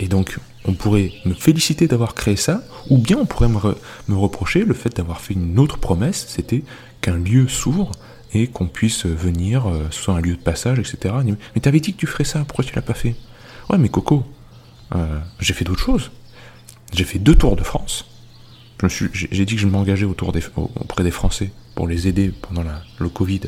Et 0.00 0.08
donc 0.08 0.36
on 0.64 0.74
pourrait 0.74 1.12
me 1.24 1.32
féliciter 1.32 1.86
d'avoir 1.86 2.14
créé 2.14 2.34
ça, 2.34 2.64
ou 2.90 2.98
bien 2.98 3.18
on 3.18 3.24
pourrait 3.24 3.48
me, 3.48 4.16
reprocher 4.16 4.64
le 4.64 4.74
fait 4.74 4.96
d'avoir 4.96 5.20
fait 5.20 5.34
une 5.34 5.60
autre 5.60 5.78
promesse, 5.78 6.26
c'était 6.28 6.64
qu'un 7.02 7.18
lieu 7.18 7.46
s'ouvre 7.46 7.92
et 8.32 8.48
qu'on 8.48 8.66
puisse 8.66 9.06
venir, 9.06 9.68
euh, 9.68 9.86
soit 9.92 10.14
un 10.14 10.20
lieu 10.20 10.34
de 10.34 10.42
passage, 10.42 10.80
etc. 10.80 11.14
Mais 11.54 11.60
t'avais 11.60 11.78
dit 11.78 11.92
que 11.92 11.98
tu 11.98 12.08
ferais 12.08 12.24
ça, 12.24 12.40
pourquoi 12.40 12.64
tu 12.64 12.74
l'as 12.74 12.82
pas 12.82 12.94
fait? 12.94 13.14
Ouais 13.70 13.78
mais 13.78 13.90
Coco, 13.90 14.24
euh, 14.96 15.20
j'ai 15.38 15.54
fait 15.54 15.64
d'autres 15.64 15.84
choses. 15.84 16.10
J'ai 16.94 17.04
fait 17.04 17.18
deux 17.18 17.34
tours 17.34 17.56
de 17.56 17.64
France. 17.64 18.04
J'ai 18.86 19.44
dit 19.44 19.54
que 19.56 19.60
je 19.60 19.66
m'engageais 19.66 20.04
auprès 20.06 21.02
des 21.02 21.10
Français 21.10 21.50
pour 21.74 21.88
les 21.88 22.06
aider 22.06 22.32
pendant 22.42 22.62
le 22.98 23.08
Covid. 23.08 23.40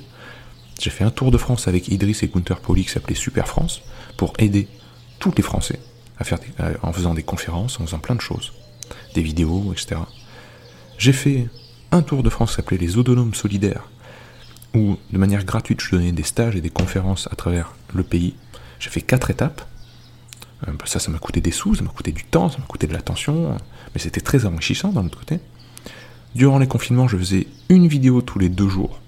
J'ai 0.81 0.91
fait 0.91 1.05
un 1.05 1.11
tour 1.11 1.31
de 1.31 1.39
France 1.39 1.69
avec 1.69 1.89
Idriss 1.89 2.23
et 2.25 2.29
Gunther 2.29 2.59
Poli 2.59 2.85
qui 2.85 2.91
s'appelait 2.91 3.15
Super 3.15 3.47
France 3.47 3.83
pour 4.17 4.33
aider 4.39 4.67
tous 5.21 5.33
les 5.37 5.43
Français 5.43 5.79
à 6.19 6.25
faire 6.25 6.39
en 6.83 6.93
faisant 6.93 7.15
des 7.15 7.23
conférences, 7.23 7.79
en 7.79 7.87
faisant 7.87 7.99
plein 7.99 8.17
de 8.17 8.21
choses, 8.21 8.53
des 9.15 9.23
vidéos, 9.23 9.73
etc. 9.73 10.01
J'ai 10.99 11.13
fait 11.13 11.49
un 11.93 12.03
tour 12.03 12.25
de 12.25 12.31
France 12.31 12.51
qui 12.51 12.57
s'appelait 12.57 12.79
les 12.79 12.99
Autonomes 12.99 13.35
Solidaires 13.35 13.89
où 14.75 14.97
de 15.13 15.19
manière 15.19 15.45
gratuite 15.45 15.81
je 15.81 15.93
donnais 15.93 16.13
des 16.13 16.25
stages 16.25 16.57
et 16.57 16.61
des 16.61 16.71
conférences 16.71 17.29
à 17.31 17.37
travers 17.37 17.75
le 17.95 18.03
pays. 18.03 18.35
J'ai 18.81 18.91
fait 18.91 19.03
quatre 19.03 19.31
étapes 19.31 19.67
ça, 20.85 20.99
ça 20.99 21.11
m'a 21.11 21.19
coûté 21.19 21.41
des 21.41 21.51
sous, 21.51 21.75
ça 21.75 21.83
m'a 21.83 21.91
coûté 21.91 22.13
du 22.13 22.25
temps, 22.25 22.49
ça 22.49 22.59
m'a 22.59 22.67
coûté 22.67 22.87
de 22.87 22.93
l'attention, 22.93 23.57
mais 23.95 24.01
c'était 24.01 24.21
très 24.21 24.47
enrichissant 24.47 24.91
d'un 24.91 25.05
autre 25.05 25.19
côté. 25.19 25.41
Durant 26.35 26.59
les 26.59 26.67
confinements, 26.67 27.09
je 27.09 27.17
faisais 27.17 27.47
une 27.69 27.87
vidéo 27.89 28.21
tous 28.21 28.39
les 28.39 28.49
deux 28.49 28.69
jours 28.69 29.01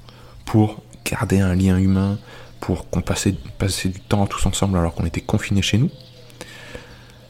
pour 0.44 0.82
garder 1.04 1.40
un 1.40 1.54
lien 1.54 1.78
humain, 1.78 2.18
pour 2.60 2.88
qu'on 2.88 3.02
passait, 3.02 3.32
du 3.32 4.00
temps 4.00 4.26
tous 4.26 4.46
ensemble 4.46 4.78
alors 4.78 4.94
qu'on 4.94 5.06
était 5.06 5.20
confinés 5.20 5.62
chez 5.62 5.78
nous. 5.78 5.90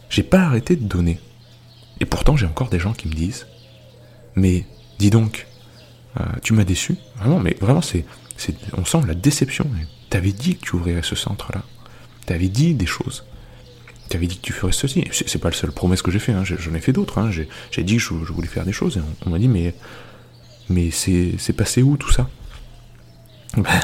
J'ai 0.09 0.22
pas 0.22 0.40
arrêté 0.40 0.76
de 0.76 0.85
donner. 0.85 1.18
Et 2.00 2.07
pourtant, 2.07 2.37
j'ai 2.37 2.46
encore 2.46 2.68
des 2.68 2.78
gens 2.78 2.92
qui 2.92 3.09
me 3.09 3.12
disent 3.12 3.46
Mais 4.37 4.66
dis 4.98 5.11
donc, 5.11 5.46
euh, 6.18 6.24
tu 6.42 6.52
m'as 6.52 6.64
déçu. 6.64 6.96
Vraiment, 7.16 7.40
mais 7.40 7.57
vraiment, 7.61 7.83
c'est, 7.83 8.04
on 8.76 8.85
sent 8.85 9.00
la 9.07 9.14
déception. 9.14 9.68
T'avais 10.11 10.33
dit 10.33 10.57
que 10.57 10.64
tu 10.64 10.76
ouvrirais 10.76 11.02
ce 11.02 11.16
centre-là. 11.16 11.62
T'avais 12.24 12.48
dit 12.48 12.74
des 12.74 12.87
choses 12.87 13.24
tu 14.09 14.16
avais 14.16 14.27
dit 14.27 14.37
que 14.37 14.42
tu 14.42 14.53
ferais 14.53 14.73
ceci. 14.73 15.05
C'est 15.12 15.38
pas 15.38 15.51
la 15.51 15.57
seule 15.57 15.73
promesse 15.73 16.03
que 16.03 16.11
j'ai 16.11 16.18
fait, 16.18 16.33
hein. 16.33 16.44
j'en 16.44 16.75
ai 16.75 16.81
fait 16.81 16.92
d'autres. 16.92 17.18
Hein. 17.18 17.31
J'ai 17.31 17.85
dit 17.85 17.97
que 17.97 18.03
je, 18.03 18.14
voulais 18.14 18.49
faire 18.49 18.64
des 18.64 18.73
choses. 18.73 18.97
Et 18.97 19.01
on, 19.27 19.31
m'a 19.31 19.38
dit, 19.38 19.49
mais, 19.49 19.75
mais 20.68 20.90
c'est 20.90 21.57
passé 21.57 21.83
où 21.83 21.97
tout 21.97 22.11
ça? 22.11 22.29
Ben, 23.57 23.81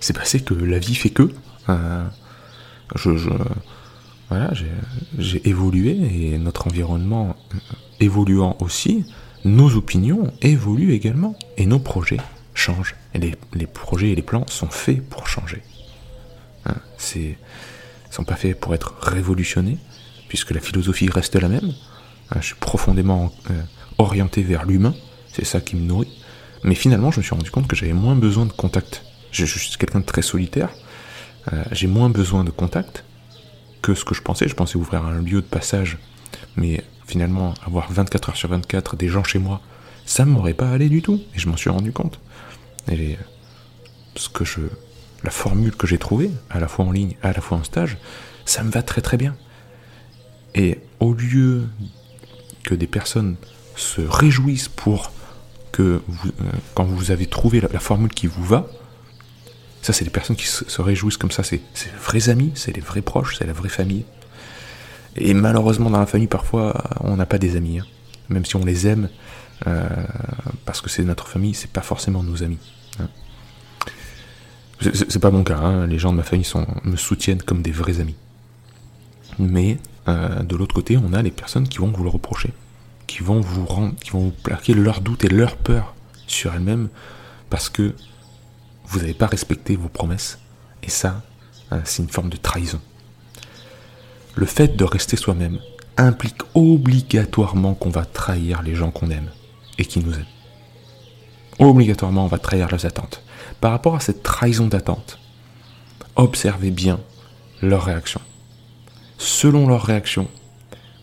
C'est 0.00 0.16
passé 0.16 0.40
que 0.40 0.54
la 0.54 0.78
vie 0.78 0.94
fait 0.94 1.10
que. 1.10 1.30
Euh, 1.68 2.04
je, 2.96 3.10
voilà, 4.28 4.52
j'ai 5.18 5.48
évolué 5.48 6.32
et 6.32 6.38
notre 6.38 6.66
environnement 6.66 7.36
évoluant 8.00 8.56
aussi, 8.60 9.04
nos 9.44 9.76
opinions 9.76 10.32
évoluent 10.40 10.92
également 10.92 11.36
et 11.56 11.66
nos 11.66 11.78
projets 11.78 12.20
changent. 12.54 12.96
Et 13.14 13.18
les, 13.18 13.34
les 13.54 13.66
projets 13.66 14.10
et 14.10 14.14
les 14.14 14.22
plans 14.22 14.46
sont 14.48 14.68
faits 14.68 15.06
pour 15.08 15.28
changer. 15.28 15.62
Hein, 16.66 16.76
c'est 16.96 17.36
sont 18.14 18.24
pas 18.24 18.36
faits 18.36 18.58
pour 18.58 18.74
être 18.74 18.94
révolutionnés, 19.00 19.78
puisque 20.28 20.50
la 20.50 20.60
philosophie 20.60 21.08
reste 21.08 21.36
la 21.36 21.48
même. 21.48 21.72
Hein, 22.30 22.36
je 22.40 22.46
suis 22.46 22.54
profondément 22.56 23.32
euh, 23.50 23.62
orienté 23.98 24.42
vers 24.42 24.64
l'humain, 24.64 24.94
c'est 25.32 25.44
ça 25.44 25.60
qui 25.60 25.76
me 25.76 25.82
nourrit. 25.82 26.12
Mais 26.64 26.74
finalement, 26.74 27.10
je 27.10 27.18
me 27.18 27.22
suis 27.22 27.34
rendu 27.34 27.50
compte 27.50 27.66
que 27.66 27.76
j'avais 27.76 27.92
moins 27.92 28.14
besoin 28.14 28.46
de 28.46 28.52
contact 28.52 29.04
Je, 29.32 29.46
je 29.46 29.58
suis 29.58 29.76
quelqu'un 29.76 30.00
de 30.00 30.04
très 30.04 30.22
solitaire. 30.22 30.68
Euh, 31.52 31.64
j'ai 31.72 31.88
moins 31.88 32.08
besoin 32.08 32.44
de 32.44 32.50
contact 32.50 33.04
que 33.80 33.94
ce 33.94 34.04
que 34.04 34.14
je 34.14 34.22
pensais. 34.22 34.46
Je 34.46 34.54
pensais 34.54 34.76
ouvrir 34.76 35.04
un 35.04 35.20
lieu 35.20 35.40
de 35.40 35.46
passage, 35.46 35.98
mais 36.56 36.84
finalement, 37.06 37.54
avoir 37.66 37.90
24 37.90 38.30
heures 38.30 38.36
sur 38.36 38.48
24 38.48 38.96
des 38.96 39.08
gens 39.08 39.24
chez 39.24 39.38
moi, 39.38 39.60
ça 40.06 40.24
ne 40.24 40.30
m'aurait 40.30 40.54
pas 40.54 40.70
allé 40.70 40.88
du 40.88 41.02
tout. 41.02 41.20
Et 41.34 41.38
je 41.38 41.48
m'en 41.48 41.56
suis 41.56 41.70
rendu 41.70 41.92
compte. 41.92 42.20
Et 42.90 43.16
ce 44.14 44.28
que 44.28 44.44
je, 44.44 44.60
la 45.24 45.30
formule 45.30 45.74
que 45.76 45.86
j'ai 45.86 45.98
trouvée, 45.98 46.30
à 46.50 46.60
la 46.60 46.68
fois 46.68 46.84
en 46.84 46.92
ligne, 46.92 47.16
à 47.22 47.32
la 47.32 47.40
fois 47.40 47.58
en 47.58 47.64
stage, 47.64 47.98
ça 48.44 48.62
me 48.62 48.70
va 48.70 48.82
très 48.82 49.00
très 49.00 49.16
bien. 49.16 49.36
Et 50.54 50.78
au 51.00 51.14
lieu 51.14 51.68
que 52.64 52.74
des 52.74 52.86
personnes 52.86 53.36
se 53.76 54.00
réjouissent 54.02 54.68
pour 54.68 55.12
que 55.70 55.82
euh, 55.82 56.02
quand 56.74 56.84
vous 56.84 57.10
avez 57.10 57.26
trouvé 57.26 57.60
la, 57.60 57.80
formule 57.80 58.12
qui 58.12 58.26
vous 58.26 58.44
va, 58.44 58.66
ça 59.80 59.92
c'est 59.92 60.04
des 60.04 60.10
personnes 60.10 60.36
qui 60.36 60.46
se, 60.46 60.68
se 60.68 60.82
réjouissent 60.82 61.16
comme 61.16 61.30
ça, 61.30 61.42
c'est 61.42 61.60
c'est 61.72 61.90
les 61.90 61.98
vrais 61.98 62.28
amis, 62.28 62.52
c'est 62.54 62.72
les 62.72 62.82
vrais 62.82 63.00
proches, 63.00 63.36
c'est 63.38 63.46
la 63.46 63.54
vraie 63.54 63.70
famille. 63.70 64.04
Et 65.16 65.34
malheureusement 65.34 65.90
dans 65.90 66.00
la 66.00 66.06
famille 66.06 66.26
parfois 66.26 66.84
on 67.00 67.16
n'a 67.16 67.26
pas 67.26 67.38
des 67.38 67.56
amis, 67.56 67.78
hein. 67.78 67.86
même 68.28 68.44
si 68.44 68.56
on 68.56 68.64
les 68.64 68.86
aime, 68.86 69.08
euh, 69.66 69.88
parce 70.66 70.80
que 70.80 70.90
c'est 70.90 71.04
notre 71.04 71.28
famille, 71.28 71.54
c'est 71.54 71.70
pas 71.70 71.82
forcément 71.82 72.22
nos 72.22 72.42
amis. 72.42 72.58
Hein. 74.88 74.90
C'est- 74.94 75.18
pas 75.18 75.30
mon 75.30 75.44
cas, 75.44 75.58
hein. 75.58 75.86
les 75.86 75.98
gens 75.98 76.12
de 76.12 76.16
ma 76.18 76.22
famille 76.22 76.46
me 76.84 76.96
soutiennent 76.96 77.42
comme 77.42 77.62
des 77.62 77.72
vrais 77.72 78.00
amis. 78.00 78.16
Mais 79.38 79.78
euh, 80.08 80.42
de 80.42 80.56
l'autre 80.56 80.74
côté, 80.74 80.96
on 80.96 81.12
a 81.12 81.22
les 81.22 81.30
personnes 81.30 81.68
qui 81.68 81.78
vont 81.78 81.90
vous 81.90 82.04
le 82.04 82.10
reprocher, 82.10 82.50
qui 83.06 83.22
vont 83.22 83.40
vous 83.40 84.32
plaquer 84.42 84.74
leurs 84.74 85.00
doutes 85.00 85.24
et 85.24 85.28
leurs 85.28 85.56
peurs 85.56 85.94
sur 86.26 86.54
elles-mêmes 86.54 86.88
parce 87.50 87.68
que 87.68 87.94
vous 88.86 88.98
n'avez 88.98 89.14
pas 89.14 89.26
respecté 89.26 89.76
vos 89.76 89.88
promesses. 89.88 90.38
Et 90.82 90.90
ça, 90.90 91.22
euh, 91.72 91.80
c'est 91.84 92.02
une 92.02 92.08
forme 92.08 92.30
de 92.30 92.36
trahison. 92.36 92.80
Le 94.34 94.46
fait 94.46 94.76
de 94.76 94.84
rester 94.84 95.16
soi-même 95.16 95.58
implique 95.96 96.40
obligatoirement 96.54 97.74
qu'on 97.74 97.90
va 97.90 98.04
trahir 98.04 98.62
les 98.62 98.74
gens 98.74 98.90
qu'on 98.90 99.10
aime 99.10 99.28
et 99.78 99.84
qui 99.84 100.00
nous 100.00 100.12
aiment. 100.14 100.24
Obligatoirement, 101.58 102.24
on 102.24 102.28
va 102.28 102.38
trahir 102.38 102.68
leurs 102.70 102.86
attentes. 102.86 103.22
Par 103.62 103.70
rapport 103.70 103.94
à 103.94 104.00
cette 104.00 104.24
trahison 104.24 104.66
d'attente, 104.66 105.20
observez 106.16 106.72
bien 106.72 106.98
leurs 107.60 107.84
réactions. 107.84 108.20
Selon 109.18 109.68
leurs 109.68 109.84
réactions, 109.84 110.28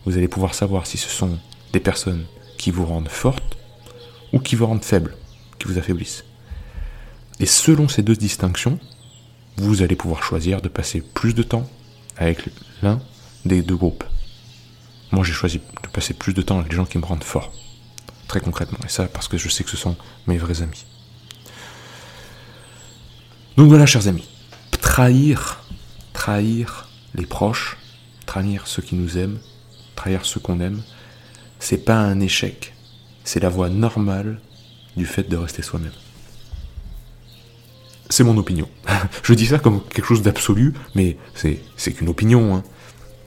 vous 0.04 0.18
allez 0.18 0.28
pouvoir 0.28 0.54
savoir 0.54 0.86
si 0.86 0.98
ce 0.98 1.08
sont 1.08 1.38
des 1.72 1.80
personnes 1.80 2.26
qui 2.58 2.70
vous 2.70 2.84
rendent 2.84 3.08
forte 3.08 3.56
ou 4.34 4.40
qui 4.40 4.56
vous 4.56 4.66
rendent 4.66 4.84
faible, 4.84 5.16
qui 5.58 5.68
vous 5.68 5.78
affaiblissent. 5.78 6.24
Et 7.38 7.46
selon 7.46 7.88
ces 7.88 8.02
deux 8.02 8.14
distinctions, 8.14 8.78
vous 9.56 9.80
allez 9.80 9.96
pouvoir 9.96 10.22
choisir 10.22 10.60
de 10.60 10.68
passer 10.68 11.00
plus 11.00 11.32
de 11.32 11.42
temps 11.42 11.66
avec 12.18 12.50
l'un 12.82 13.00
des 13.46 13.62
deux 13.62 13.76
groupes. 13.76 14.04
Moi, 15.12 15.24
j'ai 15.24 15.32
choisi 15.32 15.62
de 15.82 15.88
passer 15.88 16.12
plus 16.12 16.34
de 16.34 16.42
temps 16.42 16.58
avec 16.58 16.72
les 16.72 16.76
gens 16.76 16.84
qui 16.84 16.98
me 16.98 17.06
rendent 17.06 17.24
fort, 17.24 17.54
très 18.28 18.40
concrètement. 18.40 18.80
Et 18.84 18.90
ça, 18.90 19.06
parce 19.06 19.28
que 19.28 19.38
je 19.38 19.48
sais 19.48 19.64
que 19.64 19.70
ce 19.70 19.78
sont 19.78 19.96
mes 20.26 20.36
vrais 20.36 20.60
amis. 20.60 20.84
Donc 23.60 23.68
voilà, 23.68 23.84
chers 23.84 24.08
amis, 24.08 24.26
trahir, 24.80 25.62
trahir 26.14 26.88
les 27.14 27.26
proches, 27.26 27.76
trahir 28.24 28.66
ceux 28.66 28.80
qui 28.80 28.94
nous 28.94 29.18
aiment, 29.18 29.36
trahir 29.96 30.24
ceux 30.24 30.40
qu'on 30.40 30.60
aime, 30.60 30.80
c'est 31.58 31.84
pas 31.84 31.98
un 31.98 32.20
échec, 32.20 32.72
c'est 33.22 33.38
la 33.38 33.50
voie 33.50 33.68
normale 33.68 34.40
du 34.96 35.04
fait 35.04 35.28
de 35.28 35.36
rester 35.36 35.60
soi-même. 35.60 35.92
C'est 38.08 38.24
mon 38.24 38.38
opinion. 38.38 38.66
Je 39.22 39.34
dis 39.34 39.44
ça 39.44 39.58
comme 39.58 39.82
quelque 39.84 40.06
chose 40.06 40.22
d'absolu, 40.22 40.72
mais 40.94 41.18
c'est 41.34 41.92
qu'une 41.92 42.08
opinion. 42.08 42.56
hein. 42.56 42.62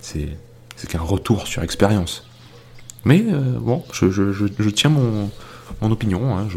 C'est 0.02 0.36
qu'un 0.90 1.02
retour 1.02 1.46
sur 1.46 1.62
expérience. 1.62 2.26
Mais 3.06 3.24
euh, 3.28 3.60
bon, 3.60 3.86
je, 3.92 4.70
tiens 4.70 4.90
mon, 4.90 5.30
opinion, 5.92 6.36
hein, 6.36 6.48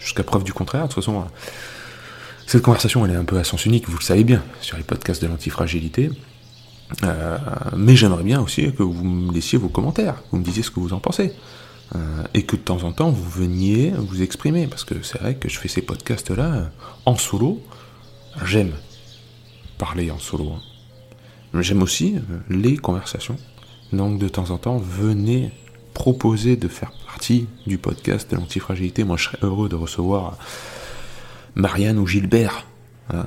jusqu'à 0.00 0.22
preuve 0.22 0.42
du 0.42 0.54
contraire. 0.54 0.84
De 0.84 0.94
toute 0.94 1.04
façon, 1.04 1.26
cette 2.46 2.62
conversation, 2.62 3.04
elle 3.04 3.12
est 3.12 3.16
un 3.16 3.24
peu 3.24 3.38
à 3.38 3.44
sens 3.44 3.64
unique, 3.66 3.88
vous 3.88 3.98
le 3.98 4.04
savez 4.04 4.24
bien, 4.24 4.42
sur 4.60 4.76
les 4.76 4.82
podcasts 4.84 5.22
de 5.22 5.26
l'antifragilité. 5.26 6.10
Euh, 7.02 7.38
mais 7.76 7.96
j'aimerais 7.96 8.22
bien 8.22 8.40
aussi 8.40 8.72
que 8.72 8.82
vous 8.82 9.04
me 9.04 9.32
laissiez 9.32 9.58
vos 9.58 9.68
commentaires, 9.68 10.22
vous 10.30 10.38
me 10.38 10.44
disiez 10.44 10.62
ce 10.62 10.70
que 10.70 10.80
vous 10.80 10.92
en 10.92 11.00
pensez. 11.00 11.32
Euh, 11.94 12.24
et 12.34 12.42
que 12.42 12.56
de 12.56 12.62
temps 12.62 12.82
en 12.82 12.92
temps, 12.92 13.10
vous 13.10 13.28
veniez 13.28 13.92
vous 13.96 14.22
exprimer. 14.22 14.66
Parce 14.66 14.84
que 14.84 15.02
c'est 15.02 15.18
vrai 15.20 15.36
que 15.36 15.48
je 15.48 15.58
fais 15.58 15.68
ces 15.68 15.82
podcasts-là 15.82 16.54
euh, 16.54 16.64
en 17.04 17.16
solo. 17.16 17.62
J'aime 18.44 18.72
parler 19.78 20.10
en 20.10 20.18
solo. 20.18 20.50
hein. 20.50 20.60
Mais 21.52 21.62
j'aime 21.62 21.82
aussi 21.82 22.16
euh, 22.16 22.38
les 22.50 22.76
conversations. 22.76 23.36
Donc 23.92 24.18
de 24.18 24.28
temps 24.28 24.50
en 24.50 24.58
temps, 24.58 24.78
venez 24.78 25.52
proposer 25.94 26.56
de 26.56 26.66
faire 26.68 26.92
partie 27.06 27.46
du 27.66 27.78
podcast 27.78 28.30
de 28.30 28.36
l'antifragilité. 28.36 29.04
Moi, 29.04 29.16
je 29.16 29.24
serais 29.24 29.38
heureux 29.42 29.68
de 29.68 29.76
recevoir 29.76 30.36
Marianne 31.56 31.98
ou 31.98 32.06
Gilbert. 32.06 32.66
hein. 33.12 33.26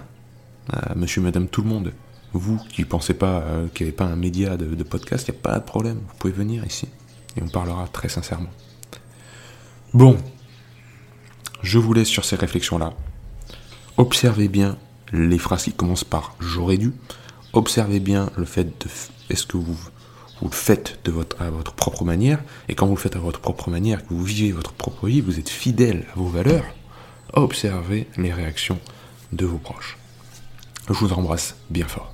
Euh, 0.74 0.80
monsieur, 0.96 1.22
madame, 1.22 1.48
tout 1.48 1.63
le 1.63 1.68
monde. 1.68 1.94
Vous 2.32 2.60
qui 2.70 2.82
ne 2.82 2.86
pensez 2.86 3.15
pas 3.15 3.42
euh, 3.42 3.68
qu'il 3.74 3.86
n'y 3.86 3.89
avait 3.89 3.98
pas 3.98 4.06
un 4.06 4.15
média 4.15 4.56
de, 4.56 4.84
podcast, 4.84 5.28
il 5.28 5.32
n'y 5.32 5.38
a 5.38 5.42
pas 5.42 5.60
de 5.60 5.65
problème. 5.65 5.98
Vous 6.08 6.15
pouvez 6.20 6.34
venir 6.34 6.63
ici. 6.65 6.88
Et 7.36 7.42
on 7.42 7.48
parlera 7.48 7.88
très 7.92 8.08
sincèrement. 8.08 8.52
Bon. 9.94 10.18
Je 11.63 11.80
vous 11.80 11.92
laisse 11.94 12.08
sur 12.08 12.24
ces 12.24 12.36
réflexions-là. 12.36 12.94
Observez 13.98 14.48
bien 14.48 14.78
les 15.12 15.39
phrases 15.39 15.63
qui 15.63 15.74
commencent 15.74 16.04
par 16.04 16.36
j'aurais 16.39 16.78
dû. 16.78 16.94
Observez 17.52 18.00
bien 18.00 18.30
le 18.38 18.46
fait 18.46 18.63
de 18.63 18.89
est-ce 19.30 19.46
que 19.46 19.58
vous, 19.58 19.78
vous 20.42 20.48
le 20.48 20.56
faites 20.56 21.00
de 21.04 21.12
votre, 21.12 21.42
à 21.42 21.50
votre 21.50 21.74
propre 21.74 22.06
manière. 22.06 22.39
Et 22.70 22.76
quand 22.76 22.86
vous 22.86 22.96
le 22.96 23.00
faites 23.00 23.15
à 23.15 23.20
votre 23.20 23.39
propre 23.39 23.72
manière, 23.72 24.06
que 24.06 24.13
vous 24.13 24.24
vivez 24.24 24.52
votre 24.52 24.72
propre 24.72 25.08
vie, 25.08 25.20
vous 25.20 25.39
êtes 25.39 25.50
fidèle 25.50 26.06
à 26.13 26.15
vos 26.18 26.28
valeurs. 26.28 26.63
Observez 27.34 28.08
les 28.18 28.34
réactions 28.34 28.80
de 29.32 29.46
vos 29.46 29.58
proches. 29.58 29.98
Je 30.88 30.94
vous 30.94 31.13
embrasse 31.13 31.56
bien 31.70 31.88
fort. 31.88 32.13